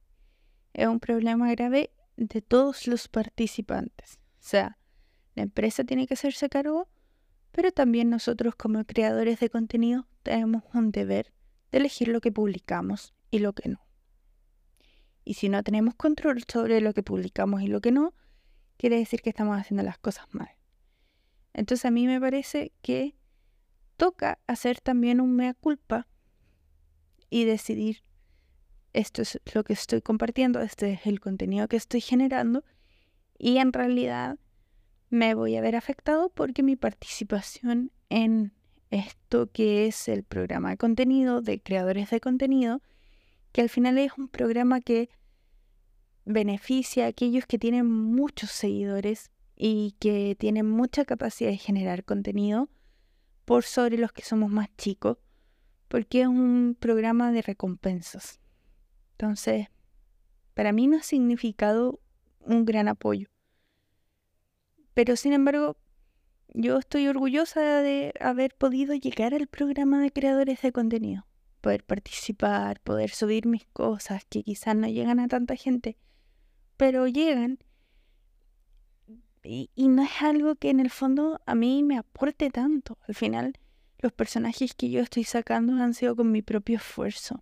Es 0.73 0.87
un 0.87 0.99
problema 0.99 1.49
grave 1.51 1.91
de 2.17 2.41
todos 2.41 2.87
los 2.87 3.07
participantes. 3.07 4.19
O 4.35 4.45
sea, 4.45 4.77
la 5.35 5.43
empresa 5.43 5.83
tiene 5.83 6.05
que 6.05 6.13
hacerse 6.13 6.49
cargo, 6.49 6.89
pero 7.51 7.71
también 7.71 8.09
nosotros 8.09 8.55
como 8.55 8.83
creadores 8.83 9.39
de 9.39 9.49
contenido 9.49 10.07
tenemos 10.21 10.63
un 10.73 10.91
deber 10.91 11.33
de 11.71 11.79
elegir 11.79 12.09
lo 12.09 12.21
que 12.21 12.31
publicamos 12.31 13.13
y 13.31 13.39
lo 13.39 13.53
que 13.53 13.69
no. 13.69 13.79
Y 15.23 15.35
si 15.35 15.49
no 15.49 15.63
tenemos 15.63 15.95
control 15.95 16.43
sobre 16.51 16.81
lo 16.81 16.93
que 16.93 17.03
publicamos 17.03 17.61
y 17.61 17.67
lo 17.67 17.79
que 17.79 17.91
no, 17.91 18.13
quiere 18.77 18.97
decir 18.97 19.21
que 19.21 19.29
estamos 19.29 19.57
haciendo 19.57 19.83
las 19.83 19.97
cosas 19.97 20.25
mal. 20.31 20.49
Entonces 21.53 21.85
a 21.85 21.91
mí 21.91 22.05
me 22.07 22.19
parece 22.19 22.73
que 22.81 23.15
toca 23.95 24.39
hacer 24.47 24.81
también 24.81 25.21
un 25.21 25.35
mea 25.35 25.53
culpa 25.53 26.07
y 27.33 27.45
decidir 27.45 28.03
esto 28.93 29.23
es 29.23 29.41
lo 29.55 29.63
que 29.63 29.73
estoy 29.73 30.03
compartiendo, 30.03 30.61
este 30.61 30.91
es 30.91 31.07
el 31.07 31.19
contenido 31.19 31.67
que 31.67 31.77
estoy 31.77 31.99
generando 31.99 32.63
y 33.39 33.57
en 33.57 33.73
realidad 33.73 34.37
me 35.09 35.33
voy 35.33 35.55
a 35.55 35.61
ver 35.61 35.75
afectado 35.75 36.29
porque 36.29 36.61
mi 36.61 36.75
participación 36.75 37.91
en 38.09 38.53
esto 38.91 39.49
que 39.51 39.87
es 39.87 40.09
el 40.09 40.21
programa 40.21 40.69
de 40.69 40.77
contenido 40.77 41.41
de 41.41 41.59
creadores 41.59 42.11
de 42.11 42.21
contenido, 42.21 42.83
que 43.51 43.61
al 43.61 43.69
final 43.69 43.97
es 43.97 44.11
un 44.15 44.27
programa 44.27 44.79
que 44.79 45.09
beneficia 46.25 47.05
a 47.05 47.07
aquellos 47.07 47.47
que 47.47 47.57
tienen 47.57 47.89
muchos 47.89 48.51
seguidores 48.51 49.31
y 49.55 49.95
que 49.99 50.35
tienen 50.37 50.69
mucha 50.69 51.03
capacidad 51.03 51.49
de 51.49 51.57
generar 51.57 52.03
contenido 52.03 52.69
por 53.43 53.63
sobre 53.63 53.97
los 53.97 54.11
que 54.11 54.21
somos 54.21 54.51
más 54.51 54.67
chicos, 54.77 55.17
porque 55.87 56.21
es 56.21 56.27
un 56.27 56.75
programa 56.79 57.31
de 57.31 57.41
recompensas. 57.41 58.39
Entonces, 59.11 59.67
para 60.53 60.71
mí 60.71 60.87
no 60.87 60.97
ha 60.97 61.03
significado 61.03 61.99
un 62.39 62.65
gran 62.65 62.87
apoyo. 62.87 63.29
Pero 64.93 65.15
sin 65.15 65.33
embargo, 65.33 65.77
yo 66.53 66.77
estoy 66.77 67.07
orgullosa 67.07 67.81
de 67.81 68.13
haber 68.19 68.55
podido 68.55 68.93
llegar 68.93 69.33
al 69.33 69.47
programa 69.47 70.01
de 70.01 70.11
creadores 70.11 70.61
de 70.61 70.71
contenido, 70.71 71.25
poder 71.61 71.83
participar, 71.83 72.79
poder 72.81 73.09
subir 73.09 73.47
mis 73.47 73.65
cosas 73.65 74.23
que 74.29 74.43
quizás 74.43 74.75
no 74.75 74.87
llegan 74.87 75.19
a 75.19 75.27
tanta 75.27 75.55
gente, 75.55 75.97
pero 76.77 77.07
llegan. 77.07 77.59
Y, 79.45 79.69
no 79.75 80.03
es 80.03 80.21
algo 80.21 80.55
que 80.55 80.69
en 80.69 80.79
el 80.79 80.89
fondo 80.89 81.41
a 81.45 81.53
mí 81.53 81.83
me 81.83 81.97
aporte 81.97 82.49
tanto. 82.49 82.97
Al 83.07 83.15
final, 83.15 83.59
los 84.03 84.11
personajes 84.11 84.73
que 84.73 84.89
yo 84.89 84.99
estoy 84.99 85.23
sacando 85.23 85.81
han 85.81 85.93
sido 85.93 86.15
con 86.15 86.29
mi 86.29 86.41
propio 86.41 86.75
esfuerzo, 86.75 87.41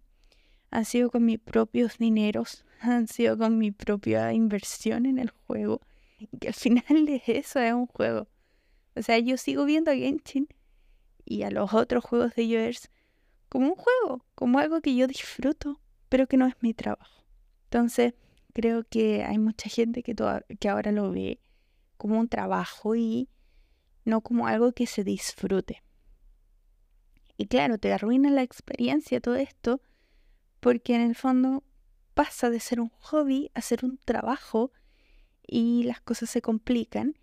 han 0.70 0.86
sido 0.86 1.10
con 1.10 1.26
mis 1.26 1.40
propios 1.40 1.98
dineros, 1.98 2.66
han 2.80 3.08
sido 3.08 3.38
con 3.38 3.58
mi 3.58 3.72
propia 3.72 4.32
inversión 4.32 5.06
en 5.06 5.18
el 5.18 5.32
juego. 5.32 5.82
Que 6.40 6.50
al 6.50 6.54
final 6.54 6.84
de 7.08 7.24
eso, 7.26 7.60
es 7.60 7.74
un 7.74 7.88
juego. 7.88 8.28
O 8.96 9.02
sea, 9.02 9.18
yo 9.18 9.38
sigo 9.38 9.66
viendo 9.66 9.90
a 9.90 9.96
Genshin 9.96 10.48
y 11.26 11.42
a 11.42 11.50
los 11.50 11.74
otros 11.74 12.04
juegos 12.04 12.36
de 12.36 12.48
Yoers 12.48 12.92
como 13.50 13.70
un 13.70 13.76
juego, 13.76 14.24
como 14.36 14.60
algo 14.60 14.82
que 14.82 14.96
yo 14.96 15.08
disfruto, 15.08 15.82
pero 16.10 16.28
que 16.28 16.38
no 16.38 16.46
es 16.46 16.54
mi 16.62 16.76
trabajo. 16.76 17.26
Entonces, 17.64 18.14
creo 18.54 18.84
que 18.84 19.24
hay 19.24 19.40
mucha 19.40 19.68
gente 19.68 20.04
que, 20.04 20.16
que 20.60 20.70
ahora 20.70 20.92
lo 20.92 21.10
ve 21.10 21.40
como 21.98 22.20
un 22.20 22.28
trabajo 22.28 22.96
y 22.96 23.30
no 24.06 24.22
como 24.22 24.46
algo 24.46 24.74
que 24.74 24.86
se 24.86 25.04
disfrute. 25.04 25.82
Y 27.42 27.48
claro, 27.48 27.80
te 27.80 27.92
arruina 27.92 28.30
la 28.30 28.44
experiencia 28.44 29.20
todo 29.20 29.34
esto 29.34 29.82
porque 30.60 30.94
en 30.94 31.02
el 31.02 31.16
fondo 31.16 31.64
pasa 32.14 32.52
de 32.52 32.60
ser 32.60 32.80
un 32.80 32.90
hobby 33.00 33.50
a 33.56 33.62
ser 33.64 33.84
un 33.84 33.98
trabajo 33.98 34.72
y 35.48 35.82
las 35.86 36.02
cosas 36.02 36.30
se 36.30 36.44
complican. 36.44 37.18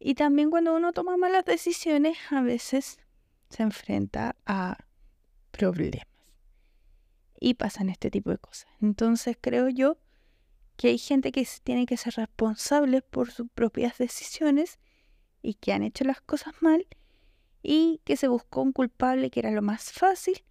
Y 0.00 0.16
también 0.16 0.50
cuando 0.50 0.74
uno 0.74 0.92
toma 0.92 1.16
malas 1.16 1.44
decisiones, 1.44 2.18
a 2.32 2.42
veces 2.42 2.98
se 3.48 3.62
enfrenta 3.62 4.34
a 4.44 4.76
problemas. 5.52 6.08
Y 7.38 7.54
pasan 7.54 7.90
este 7.90 8.10
tipo 8.10 8.30
de 8.30 8.38
cosas. 8.38 8.66
Entonces 8.82 9.38
creo 9.40 9.68
yo 9.68 9.98
que 10.76 10.88
hay 10.88 10.98
gente 10.98 11.30
que 11.30 11.46
tiene 11.62 11.86
que 11.86 11.96
ser 11.96 12.14
responsable 12.14 13.02
por 13.02 13.30
sus 13.30 13.48
propias 13.54 13.98
decisiones 13.98 14.80
y 15.42 15.54
que 15.54 15.72
han 15.72 15.84
hecho 15.84 16.02
las 16.02 16.20
cosas 16.20 16.54
mal 16.60 16.88
y 17.64 18.02
que 18.04 18.16
se 18.18 18.28
buscó 18.28 18.60
un 18.60 18.72
culpable 18.72 19.30
que 19.30 19.40
era 19.40 19.50
lo 19.50 19.62
más 19.62 19.90
fácil 19.90 20.44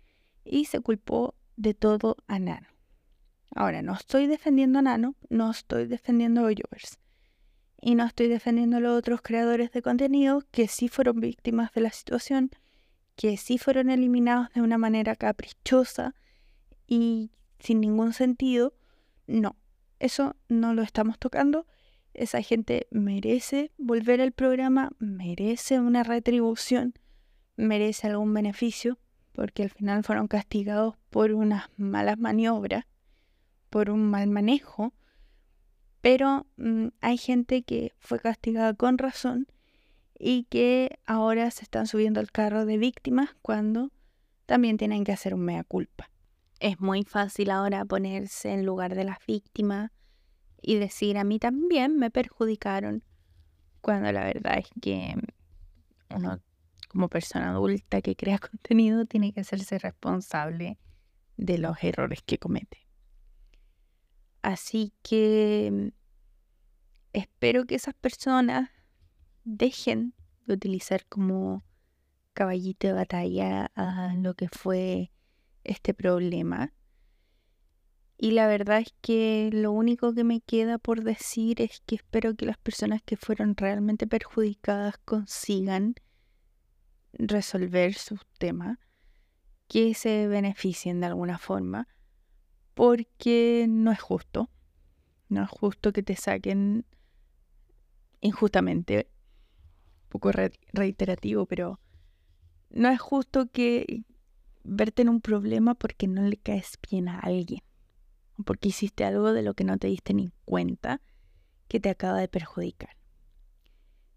y 0.44 0.66
se 0.66 0.80
culpó 0.80 1.36
de 1.56 1.76
todo 1.76 2.18
a 2.28 2.40
Nano. 2.40 2.68
Ahora, 3.56 3.84
no 3.84 3.94
estoy 3.94 4.26
defendiendo 4.26 4.80
a 4.80 4.82
Nano, 4.82 5.16
no 5.30 5.52
estoy 5.52 5.86
defendiendo 5.86 6.42
a 6.42 6.46
Hoyoverse 6.46 6.98
y 7.80 7.94
no 7.94 8.06
estoy 8.06 8.30
defendiendo 8.30 8.78
a 8.78 8.80
los 8.80 8.98
otros 8.98 9.22
creadores 9.22 9.72
de 9.72 9.84
contenido 9.84 10.44
que 10.50 10.68
sí 10.68 10.88
fueron 10.88 11.20
víctimas 11.20 11.72
de 11.74 11.82
la 11.82 11.92
situación, 11.92 12.50
que 13.16 13.38
sí 13.38 13.60
fueron 13.60 13.92
eliminados 13.92 14.50
de 14.56 14.62
una 14.62 14.80
manera 14.80 15.16
caprichosa 15.16 16.16
y 16.88 17.32
sin 17.60 17.80
ningún 17.80 18.14
sentido. 18.14 18.74
No, 19.28 19.56
eso 20.00 20.36
no 20.50 20.74
lo 20.74 20.82
estamos 20.82 21.20
tocando. 21.20 21.68
Esa 22.16 22.42
gente 22.42 22.88
merece 22.90 23.72
volver 23.78 24.20
al 24.20 24.32
programa, 24.32 24.92
merece 24.98 25.80
una 25.80 26.04
retribución, 26.04 26.96
merece 27.56 28.08
algún 28.08 28.34
beneficio, 28.34 28.98
porque 29.34 29.64
al 29.64 29.70
final 29.70 30.04
fueron 30.04 30.28
castigados 30.28 30.96
por 31.10 31.32
unas 31.32 31.70
malas 31.78 32.18
maniobras, 32.18 32.86
por 33.70 33.90
un 33.90 34.10
mal 34.10 34.28
manejo 34.30 34.94
pero 36.04 36.46
mm, 36.58 36.88
hay 37.00 37.18
gente 37.18 37.64
que 37.64 37.94
fue 37.98 38.20
castigada 38.20 38.74
con 38.74 38.98
razón 38.98 39.48
y 40.20 40.44
que 40.50 41.00
ahora 41.06 41.50
se 41.50 41.64
están 41.64 41.88
subiendo 41.88 42.20
al 42.20 42.30
carro 42.30 42.66
de 42.66 42.78
víctimas 42.78 43.30
cuando 43.42 43.90
también 44.46 44.76
tienen 44.76 45.06
que 45.06 45.14
hacer 45.14 45.34
un 45.34 45.46
mea 45.46 45.64
culpa. 45.64 46.10
Es 46.60 46.82
muy 46.82 47.04
fácil 47.04 47.52
ahora 47.52 47.86
ponerse 47.86 48.52
en 48.52 48.66
lugar 48.66 48.96
de 48.96 49.06
las 49.06 49.20
víctimas 49.26 49.92
y 50.62 50.76
decir 50.76 51.18
a 51.18 51.24
mí 51.24 51.40
también 51.40 51.96
me 51.96 52.12
perjudicaron, 52.12 53.02
cuando 53.80 54.12
la 54.12 54.26
verdad 54.26 54.58
es 54.58 54.68
que 54.82 55.16
uno 56.14 56.42
como 56.94 57.10
persona 57.10 57.50
adulta 57.50 58.02
que 58.02 58.16
crea 58.16 58.38
contenido 58.52 59.06
tiene 59.06 59.34
que 59.34 59.42
hacerse 59.42 59.80
responsable 59.80 60.78
de 61.36 61.58
los 61.58 61.84
errores 61.84 62.22
que 62.24 62.38
comete. 62.38 62.88
Así 64.44 64.94
que 65.02 65.70
mm, 65.72 65.88
espero 67.14 67.66
que 67.66 67.76
esas 67.76 67.96
personas 67.96 68.70
dejen 69.44 70.14
de 70.46 70.54
utilizar 70.54 71.06
como 71.08 71.64
caballito 72.34 72.88
de 72.88 72.94
batalla 72.94 73.72
a 73.76 74.14
lo 74.16 74.36
que 74.36 74.48
fue 74.48 75.12
este 75.64 75.94
problema. 75.94 76.74
Y 78.18 78.32
la 78.32 78.48
verdad 78.48 78.80
es 78.80 78.94
que 79.02 79.50
lo 79.52 79.72
único 79.72 80.14
que 80.14 80.24
me 80.24 80.42
queda 80.42 80.78
por 80.78 81.04
decir 81.04 81.62
es 81.62 81.82
que 81.86 81.96
espero 81.96 82.36
que 82.36 82.46
las 82.46 82.58
personas 82.58 83.02
que 83.04 83.18
fueron 83.18 83.56
realmente 83.58 84.08
perjudicadas 84.08 84.98
consigan 85.00 85.96
resolver 87.14 87.94
sus 87.94 88.26
temas, 88.38 88.78
que 89.68 89.94
se 89.94 90.28
beneficien 90.28 91.00
de 91.00 91.08
alguna 91.08 91.38
forma 91.38 91.88
porque 92.74 93.66
no 93.70 93.92
es 93.92 94.02
justo. 94.02 94.50
No 95.30 95.44
es 95.44 95.50
justo 95.50 95.94
que 95.94 96.04
te 96.04 96.16
saquen 96.16 96.86
injustamente. 98.22 99.10
Un 100.04 100.10
poco 100.10 100.32
reiterativo, 100.74 101.46
pero 101.46 101.80
no 102.70 102.90
es 102.90 103.00
justo 103.00 103.48
que 103.52 104.04
verte 104.64 105.02
en 105.02 105.10
un 105.10 105.22
problema 105.22 105.74
porque 105.76 106.08
no 106.08 106.22
le 106.22 106.38
caes 106.38 106.78
bien 106.90 107.08
a 107.08 107.20
alguien. 107.20 107.62
Porque 108.46 108.70
hiciste 108.70 109.06
algo 109.06 109.34
de 109.34 109.44
lo 109.44 109.54
que 109.54 109.64
no 109.64 109.78
te 109.78 109.88
diste 109.88 110.14
ni 110.14 110.32
cuenta 110.46 111.02
que 111.68 111.80
te 111.80 111.90
acaba 111.90 112.20
de 112.20 112.28
perjudicar. 112.28 112.96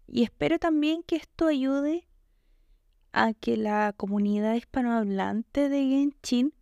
Y 0.07 0.23
espero 0.23 0.59
también 0.59 1.03
que 1.03 1.15
esto 1.15 1.47
ayude 1.47 2.07
a 3.11 3.33
que 3.33 3.57
la 3.57 3.93
comunidad 3.95 4.53
hispanohablante 4.55 5.69
de 5.69 5.83
Genshin 5.87 6.53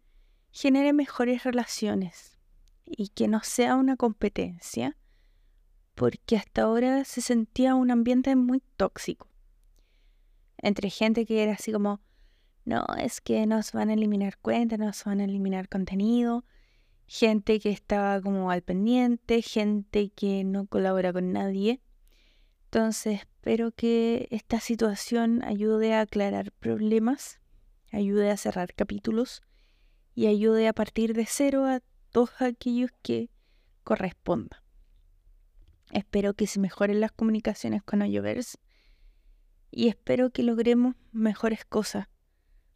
genere 0.51 0.93
mejores 0.93 1.43
relaciones 1.43 2.38
y 2.86 3.10
que 3.10 3.27
no 3.27 3.41
sea 3.43 3.75
una 3.75 3.97
competencia, 3.97 4.97
porque 5.95 6.38
hasta 6.38 6.63
ahora 6.63 7.03
se 7.03 7.21
sentía 7.21 7.75
un 7.75 7.91
ambiente 7.91 8.36
muy 8.36 8.62
tóxico. 8.77 9.27
Entre 10.58 10.89
gente 10.89 11.25
que 11.25 11.43
era 11.43 11.54
así 11.54 11.71
como, 11.71 12.02
no, 12.63 12.85
es 12.98 13.21
que 13.21 13.46
nos 13.46 13.71
van 13.71 13.89
a 13.89 13.93
eliminar 13.93 14.37
cuentas, 14.37 14.79
nos 14.79 15.04
van 15.04 15.21
a 15.21 15.25
eliminar 15.25 15.69
contenido, 15.69 16.46
gente 17.08 17.60
que 17.60 17.69
estaba 17.69 18.21
como 18.21 18.50
al 18.50 18.62
pendiente, 18.62 19.41
gente 19.41 20.10
que 20.10 20.43
no 20.43 20.67
colabora 20.67 21.13
con 21.13 21.31
nadie. 21.31 21.81
Entonces 22.76 23.21
espero 23.21 23.71
que 23.71 24.28
esta 24.32 24.60
situación 24.60 25.42
ayude 25.46 25.94
a 25.94 26.02
aclarar 26.02 26.52
problemas, 26.52 27.40
ayude 27.94 28.30
a 28.30 28.36
cerrar 28.36 28.73
capítulos 28.73 29.44
y 30.13 30.28
ayude 30.28 30.67
a 30.67 30.73
partir 30.73 31.13
de 31.13 31.26
cero 31.26 31.65
a 31.67 31.80
todos 32.12 32.42
aquellos 32.42 32.92
que 33.02 33.30
corresponda. 33.86 34.62
Espero 35.94 36.34
que 36.34 36.48
se 36.48 36.60
mejoren 36.60 37.00
las 37.00 37.13
comunicaciones 37.13 37.82
con 37.82 38.02
Oyoverse 38.02 38.58
y 39.71 39.88
espero 39.88 40.32
que 40.32 40.44
logremos 40.44 40.96
mejores 41.13 41.63
cosas 41.63 42.10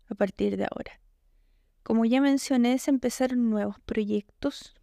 a 0.08 0.16
partir 0.16 0.56
de 0.56 0.64
ahora. 0.64 1.02
Como 1.84 2.06
ya 2.06 2.22
mencioné, 2.22 2.80
se 2.80 2.90
empezaron 2.90 3.50
nuevos 3.50 3.82
proyectos, 3.82 4.76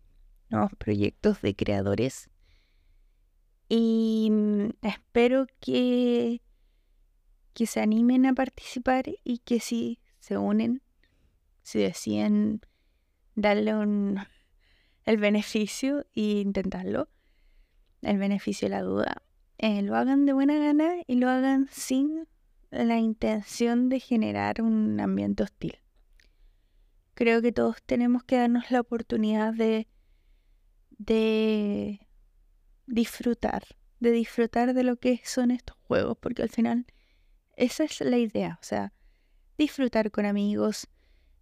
nuevos 0.50 0.72
proyectos 0.76 1.40
de 1.40 1.56
creadores 1.56 2.28
y 3.68 4.28
mm, 4.30 4.70
espero 4.82 5.46
que 5.60 6.40
que 7.56 7.66
se 7.66 7.80
animen 7.80 8.26
a 8.26 8.34
participar 8.34 9.06
y 9.24 9.38
que 9.38 9.60
si 9.60 9.98
se 10.18 10.36
unen, 10.36 10.82
si 11.62 11.78
deciden 11.78 12.60
darle 13.34 13.74
un, 13.74 14.18
el 15.06 15.16
beneficio 15.16 16.00
e 16.14 16.40
intentarlo, 16.40 17.08
el 18.02 18.18
beneficio 18.18 18.68
de 18.68 18.74
la 18.74 18.82
duda, 18.82 19.22
eh, 19.56 19.80
lo 19.80 19.96
hagan 19.96 20.26
de 20.26 20.34
buena 20.34 20.58
gana 20.58 20.96
y 21.06 21.16
lo 21.16 21.30
hagan 21.30 21.66
sin 21.70 22.28
la 22.70 22.98
intención 22.98 23.88
de 23.88 24.00
generar 24.00 24.60
un 24.60 25.00
ambiente 25.00 25.42
hostil. 25.42 25.78
Creo 27.14 27.40
que 27.40 27.52
todos 27.52 27.82
tenemos 27.86 28.22
que 28.22 28.36
darnos 28.36 28.70
la 28.70 28.80
oportunidad 28.80 29.54
de, 29.54 29.88
de 30.98 32.05
disfrutar, 32.86 33.64
de 34.00 34.10
disfrutar 34.10 34.74
de 34.74 34.82
lo 34.82 34.96
que 34.96 35.20
son 35.24 35.50
estos 35.50 35.76
juegos, 35.82 36.16
porque 36.18 36.42
al 36.42 36.50
final 36.50 36.86
esa 37.56 37.84
es 37.84 38.00
la 38.00 38.18
idea, 38.18 38.58
o 38.60 38.64
sea, 38.64 38.92
disfrutar 39.58 40.10
con 40.10 40.26
amigos, 40.26 40.88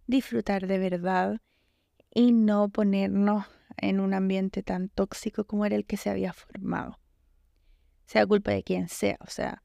disfrutar 0.07 0.67
de 0.67 0.79
verdad 0.79 1.41
y 2.13 2.31
no 2.31 2.69
ponernos 2.69 3.45
en 3.77 3.99
un 3.99 4.13
ambiente 4.13 4.63
tan 4.63 4.89
tóxico 4.89 5.45
como 5.45 5.65
era 5.65 5.75
el 5.75 5.85
que 5.85 5.97
se 5.97 6.09
había 6.09 6.33
formado. 6.33 6.99
Sea 8.05 8.25
culpa 8.25 8.51
de 8.51 8.63
quien 8.63 8.87
sea, 8.87 9.17
o 9.19 9.29
sea, 9.29 9.63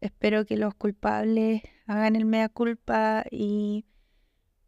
espero 0.00 0.44
que 0.44 0.56
los 0.56 0.74
culpables 0.74 1.62
hagan 1.86 2.16
el 2.16 2.24
mea 2.24 2.48
culpa 2.48 3.24
y 3.30 3.86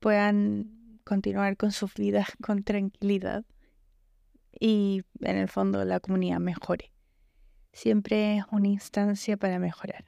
puedan 0.01 1.01
continuar 1.05 1.57
con 1.57 1.73
sus 1.73 1.95
vidas 1.95 2.29
con 2.43 2.65
tranquilidad 2.65 3.45
y 4.53 5.03
en 5.21 5.37
el 5.37 5.49
fondo 5.49 5.85
la 5.85 6.01
comunidad 6.01 6.39
mejore. 6.39 6.93
Siempre 7.73 8.39
es 8.39 8.45
una 8.51 8.69
instancia 8.69 9.37
para 9.37 9.59
mejorar. 9.59 10.05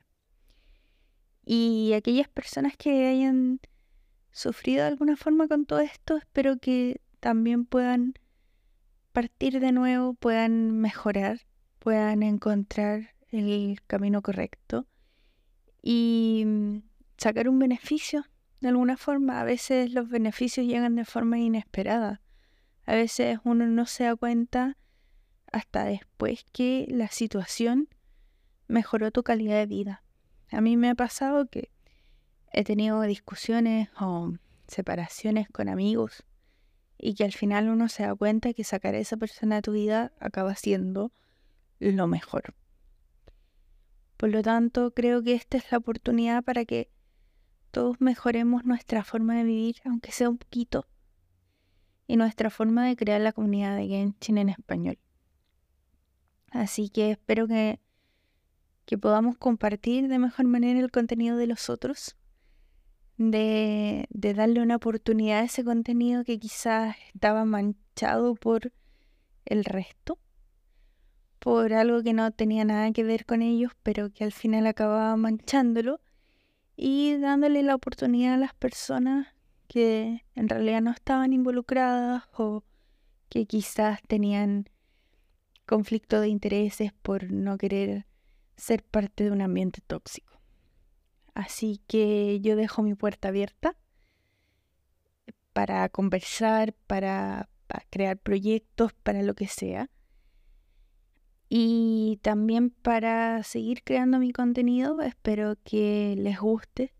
Y 1.45 1.93
aquellas 1.95 2.29
personas 2.29 2.77
que 2.77 3.09
hayan 3.09 3.61
sufrido 4.31 4.83
de 4.83 4.89
alguna 4.89 5.17
forma 5.17 5.49
con 5.49 5.67
todo 5.67 5.81
esto, 5.81 6.17
espero 6.17 6.59
que 6.59 7.01
también 7.21 7.65
puedan 7.65 8.15
partir 9.13 9.61
de 9.61 9.73
nuevo, 9.73 10.15
puedan 10.15 10.81
mejorar, 10.81 11.41
puedan 11.79 12.23
encontrar 12.23 13.15
el 13.31 13.81
camino 13.87 14.23
correcto 14.23 14.87
y 15.83 16.45
mm, 16.47 16.77
sacar 17.17 17.49
un 17.49 17.59
beneficio 17.59 18.25
de 18.61 18.69
alguna 18.69 18.97
forma. 18.97 19.41
A 19.41 19.45
veces 19.45 19.93
los 19.93 20.09
beneficios 20.09 20.67
llegan 20.67 20.97
de 20.97 21.05
forma 21.05 21.39
inesperada. 21.39 22.21
A 22.91 22.95
veces 22.97 23.39
uno 23.45 23.69
no 23.69 23.87
se 23.87 24.03
da 24.03 24.17
cuenta 24.17 24.77
hasta 25.53 25.85
después 25.85 26.45
que 26.53 26.89
la 26.91 27.07
situación 27.07 27.89
mejoró 28.67 29.13
tu 29.13 29.23
calidad 29.23 29.59
de 29.59 29.67
vida. 29.67 30.03
A 30.51 30.61
mí 30.61 30.77
me 30.77 30.91
ha 30.91 30.97
pasado 30.97 31.47
que 31.47 31.71
he 32.53 32.65
tenido 32.65 33.01
discusiones 33.03 33.91
o 34.01 34.33
separaciones 34.67 35.49
con 35.51 35.69
amigos 35.69 36.25
y 36.99 37.15
que 37.15 37.23
al 37.23 37.31
final 37.31 37.69
uno 37.69 37.89
se 37.89 38.03
da 38.03 38.15
cuenta 38.17 38.53
que 38.55 38.65
sacar 38.65 38.97
a 38.97 38.99
esa 38.99 39.17
persona 39.17 39.55
de 39.55 39.63
tu 39.63 39.71
vida 39.71 40.13
acaba 40.19 40.57
siendo 40.57 41.13
lo 41.79 42.09
mejor. 42.09 42.57
Por 44.17 44.31
lo 44.31 44.43
tanto, 44.43 44.91
creo 44.95 45.23
que 45.23 45.35
esta 45.35 45.59
es 45.59 45.71
la 45.71 45.79
oportunidad 45.79 46.43
para 46.43 46.65
que 46.65 46.91
todos 47.71 48.01
mejoremos 48.01 48.65
nuestra 48.65 49.05
forma 49.05 49.37
de 49.37 49.45
vivir, 49.45 49.77
aunque 49.85 50.11
sea 50.11 50.29
un 50.29 50.39
poquito, 50.39 50.89
y 52.11 52.17
nuestra 52.17 52.51
forma 52.51 52.87
de 52.87 52.97
crear 52.97 53.21
la 53.21 53.33
comunidad 53.33 53.77
de 53.77 53.87
Genshin 53.87 54.39
en 54.39 54.49
español. 54.49 54.99
Así 56.51 56.89
que 56.89 57.13
espero 57.13 57.47
que 57.47 57.79
que 58.85 58.99
podamos 58.99 59.39
compartir 59.39 60.09
de 60.09 60.19
mejor 60.19 60.47
manera 60.47 60.81
el 60.81 60.91
contenido 60.91 61.37
de 61.37 61.47
los 61.47 61.71
otros, 61.71 62.17
de, 63.19 64.09
de 64.11 64.35
darle 64.35 64.61
una 64.61 64.75
oportunidad 64.75 65.39
a 65.39 65.45
ese 65.45 65.63
contenido 65.63 66.25
que 66.25 66.41
quizás 66.41 66.97
estaba 67.15 67.45
manchado 67.45 68.35
por 68.35 68.73
el 69.45 69.65
resto, 69.65 70.19
por 71.39 71.73
algo 71.73 72.03
que 72.03 72.15
no 72.15 72.33
tenía 72.33 72.65
nada 72.65 72.91
que 72.91 73.05
ver 73.05 73.27
con 73.27 73.43
ellos, 73.43 73.71
pero 73.85 74.11
que 74.11 74.25
al 74.25 74.33
final 74.33 74.67
acababa 74.67 75.15
manchándolo, 75.15 76.01
y 76.77 77.17
dándole 77.19 77.63
la 77.63 77.77
oportunidad 77.77 78.35
a 78.35 78.39
las 78.39 78.55
personas 78.55 79.29
que 79.71 80.25
en 80.35 80.49
realidad 80.49 80.81
no 80.83 80.91
estaban 80.91 81.33
involucradas 81.33 82.25
o 82.37 82.65
que 83.29 83.47
quizás 83.47 84.03
tenían 84.03 84.69
conflicto 85.65 86.21
de 86.21 86.27
intereses 86.27 86.93
por 86.93 87.31
no 87.31 87.57
querer 87.57 88.05
ser 88.57 88.83
parte 88.83 89.23
de 89.23 89.31
un 89.31 89.41
ambiente 89.41 89.81
tóxico. 89.81 90.41
Así 91.35 91.81
que 91.87 92.41
yo 92.41 92.57
dejo 92.57 92.83
mi 92.83 92.97
puerta 92.97 93.29
abierta 93.29 93.77
para 95.53 95.89
conversar, 95.89 96.73
para, 96.89 97.49
crear 97.91 98.19
proyectos, 98.19 98.93
para 99.05 99.23
lo 99.23 99.35
que 99.35 99.47
sea. 99.47 99.89
Y 101.49 102.19
también 102.23 102.71
para 102.71 103.45
seguir 103.45 103.85
creando 103.85 104.19
mi 104.19 104.33
contenido. 104.33 105.01
Espero 105.01 105.55
que 105.63 106.17
les 106.19 106.41
guste. 106.41 106.93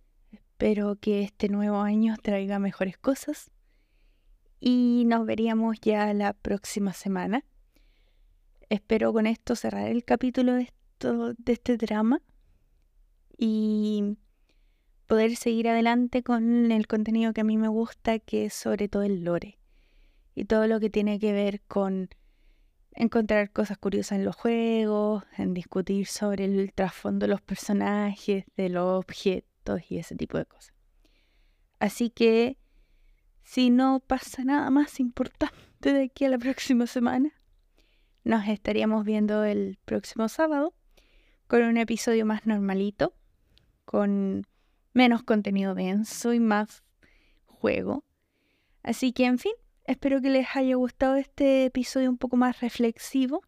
Espero 0.61 0.97
que 0.97 1.23
este 1.23 1.49
nuevo 1.49 1.79
año 1.79 2.17
traiga 2.23 2.59
mejores 2.59 2.99
cosas. 2.99 3.51
Y 4.61 5.05
nos 5.07 5.25
veríamos 5.25 5.81
ya 5.81 6.13
la 6.13 6.35
próxima 6.35 6.93
semana. 6.93 7.47
Espero 8.69 9.11
con 9.15 9.27
esto 9.27 9.57
cerrar 9.57 9.89
el 9.89 10.05
capítulo 10.05 10.53
de 10.53 10.71
de 10.99 11.53
este 11.55 11.79
drama 11.79 12.21
y 13.39 14.19
poder 15.07 15.35
seguir 15.37 15.67
adelante 15.67 16.23
con 16.23 16.71
el 16.71 16.87
contenido 16.87 17.33
que 17.33 17.41
a 17.41 17.45
mí 17.45 17.57
me 17.57 17.69
gusta, 17.69 18.19
que 18.19 18.45
es 18.45 18.53
sobre 18.53 18.87
todo 18.91 19.03
el 19.03 19.25
lore 19.25 19.59
y 20.35 20.45
todo 20.45 20.67
lo 20.67 20.79
que 20.79 20.91
tiene 20.91 21.19
que 21.19 21.33
ver 21.33 21.63
con 21.63 22.11
encontrar 22.93 23.51
cosas 23.51 23.79
curiosas 23.79 24.19
en 24.19 24.27
los 24.27 24.37
juegos, 24.37 25.25
en 25.39 25.55
discutir 25.55 26.07
sobre 26.07 26.45
el 26.45 26.75
trasfondo 26.75 27.25
de 27.25 27.31
los 27.31 27.41
personajes, 27.41 28.45
de 28.59 28.69
los 28.69 28.99
objetos 28.99 29.50
y 29.89 29.99
ese 29.99 30.17
tipo 30.17 30.39
de 30.39 30.47
cosas. 30.47 30.75
Así 31.79 32.11
que 32.11 32.59
si 33.43 33.71
no 33.71 34.01
pasa 34.01 34.45
nada 34.45 34.71
más 34.71 35.01
importante 35.01 35.93
de 35.93 36.05
aquí 36.05 36.25
a 36.25 36.29
la 36.29 36.39
próxima 36.39 36.87
semana, 36.87 37.33
nos 38.25 38.47
estaríamos 38.49 39.05
viendo 39.05 39.45
el 39.45 39.79
próximo 39.85 40.29
sábado 40.29 40.75
con 41.47 41.63
un 41.63 41.77
episodio 41.79 42.27
más 42.27 42.47
normalito, 42.47 43.15
con 43.85 44.47
menos 44.93 45.23
contenido 45.23 45.75
denso 45.75 46.33
y 46.33 46.41
más 46.41 46.85
juego. 47.47 48.05
Así 48.83 49.13
que, 49.13 49.25
en 49.25 49.39
fin, 49.39 49.53
espero 49.85 50.21
que 50.21 50.31
les 50.31 50.47
haya 50.55 50.77
gustado 50.77 51.17
este 51.17 51.67
episodio 51.67 52.11
un 52.11 52.19
poco 52.19 52.37
más 52.37 52.61
reflexivo, 52.61 53.43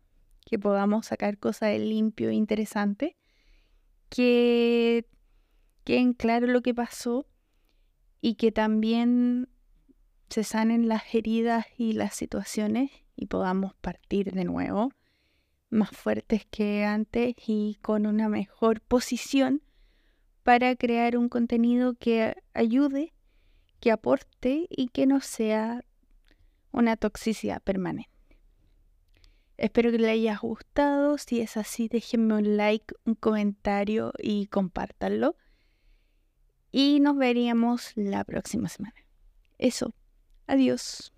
que 0.45 0.59
podamos 0.59 1.07
sacar 1.07 1.39
cosas 1.39 1.71
de 1.71 1.79
limpio 1.79 2.31
e 2.31 2.35
interesante, 2.35 3.17
que 4.09 5.07
queden 5.85 6.13
claro 6.13 6.47
lo 6.47 6.63
que 6.63 6.75
pasó 6.75 7.27
y 8.21 8.35
que 8.35 8.53
también 8.53 9.49
se 10.29 10.45
sanen 10.45 10.89
las 10.89 11.15
heridas 11.15 11.67
y 11.77 11.93
las 11.93 12.15
situaciones 12.15 12.91
y 13.17 13.27
podamos 13.27 13.75
partir 13.75 14.33
de 14.33 14.45
nuevo 14.45 14.91
más 15.71 15.91
fuertes 15.91 16.47
que 16.51 16.85
antes 16.85 17.35
y 17.47 17.79
con 17.83 18.07
una 18.07 18.29
mejor 18.29 18.81
posición 18.81 19.63
para 20.43 20.77
crear 20.77 21.17
un 21.17 21.29
contenido 21.29 21.95
que 21.95 22.35
ayude, 22.53 23.13
que 23.81 23.91
aporte 23.91 24.67
y 24.71 24.89
que 24.89 25.07
no 25.07 25.21
sea 25.21 25.85
una 26.73 26.97
toxicidad 26.97 27.63
permanente. 27.63 28.11
Espero 29.57 29.91
que 29.93 29.99
les 29.99 30.11
haya 30.11 30.37
gustado. 30.37 31.19
Si 31.19 31.41
es 31.41 31.57
así, 31.57 31.89
déjenme 31.89 32.35
un 32.35 32.57
like, 32.57 32.95
un 33.05 33.15
comentario 33.15 34.13
y 34.19 34.47
compártanlo. 34.47 35.37
Y 36.73 37.01
nos 37.01 37.17
veríamos 37.17 37.93
la 37.95 38.25
próxima 38.25 38.69
semana. 38.69 38.97
Eso. 39.59 39.95
Adiós. 40.47 41.13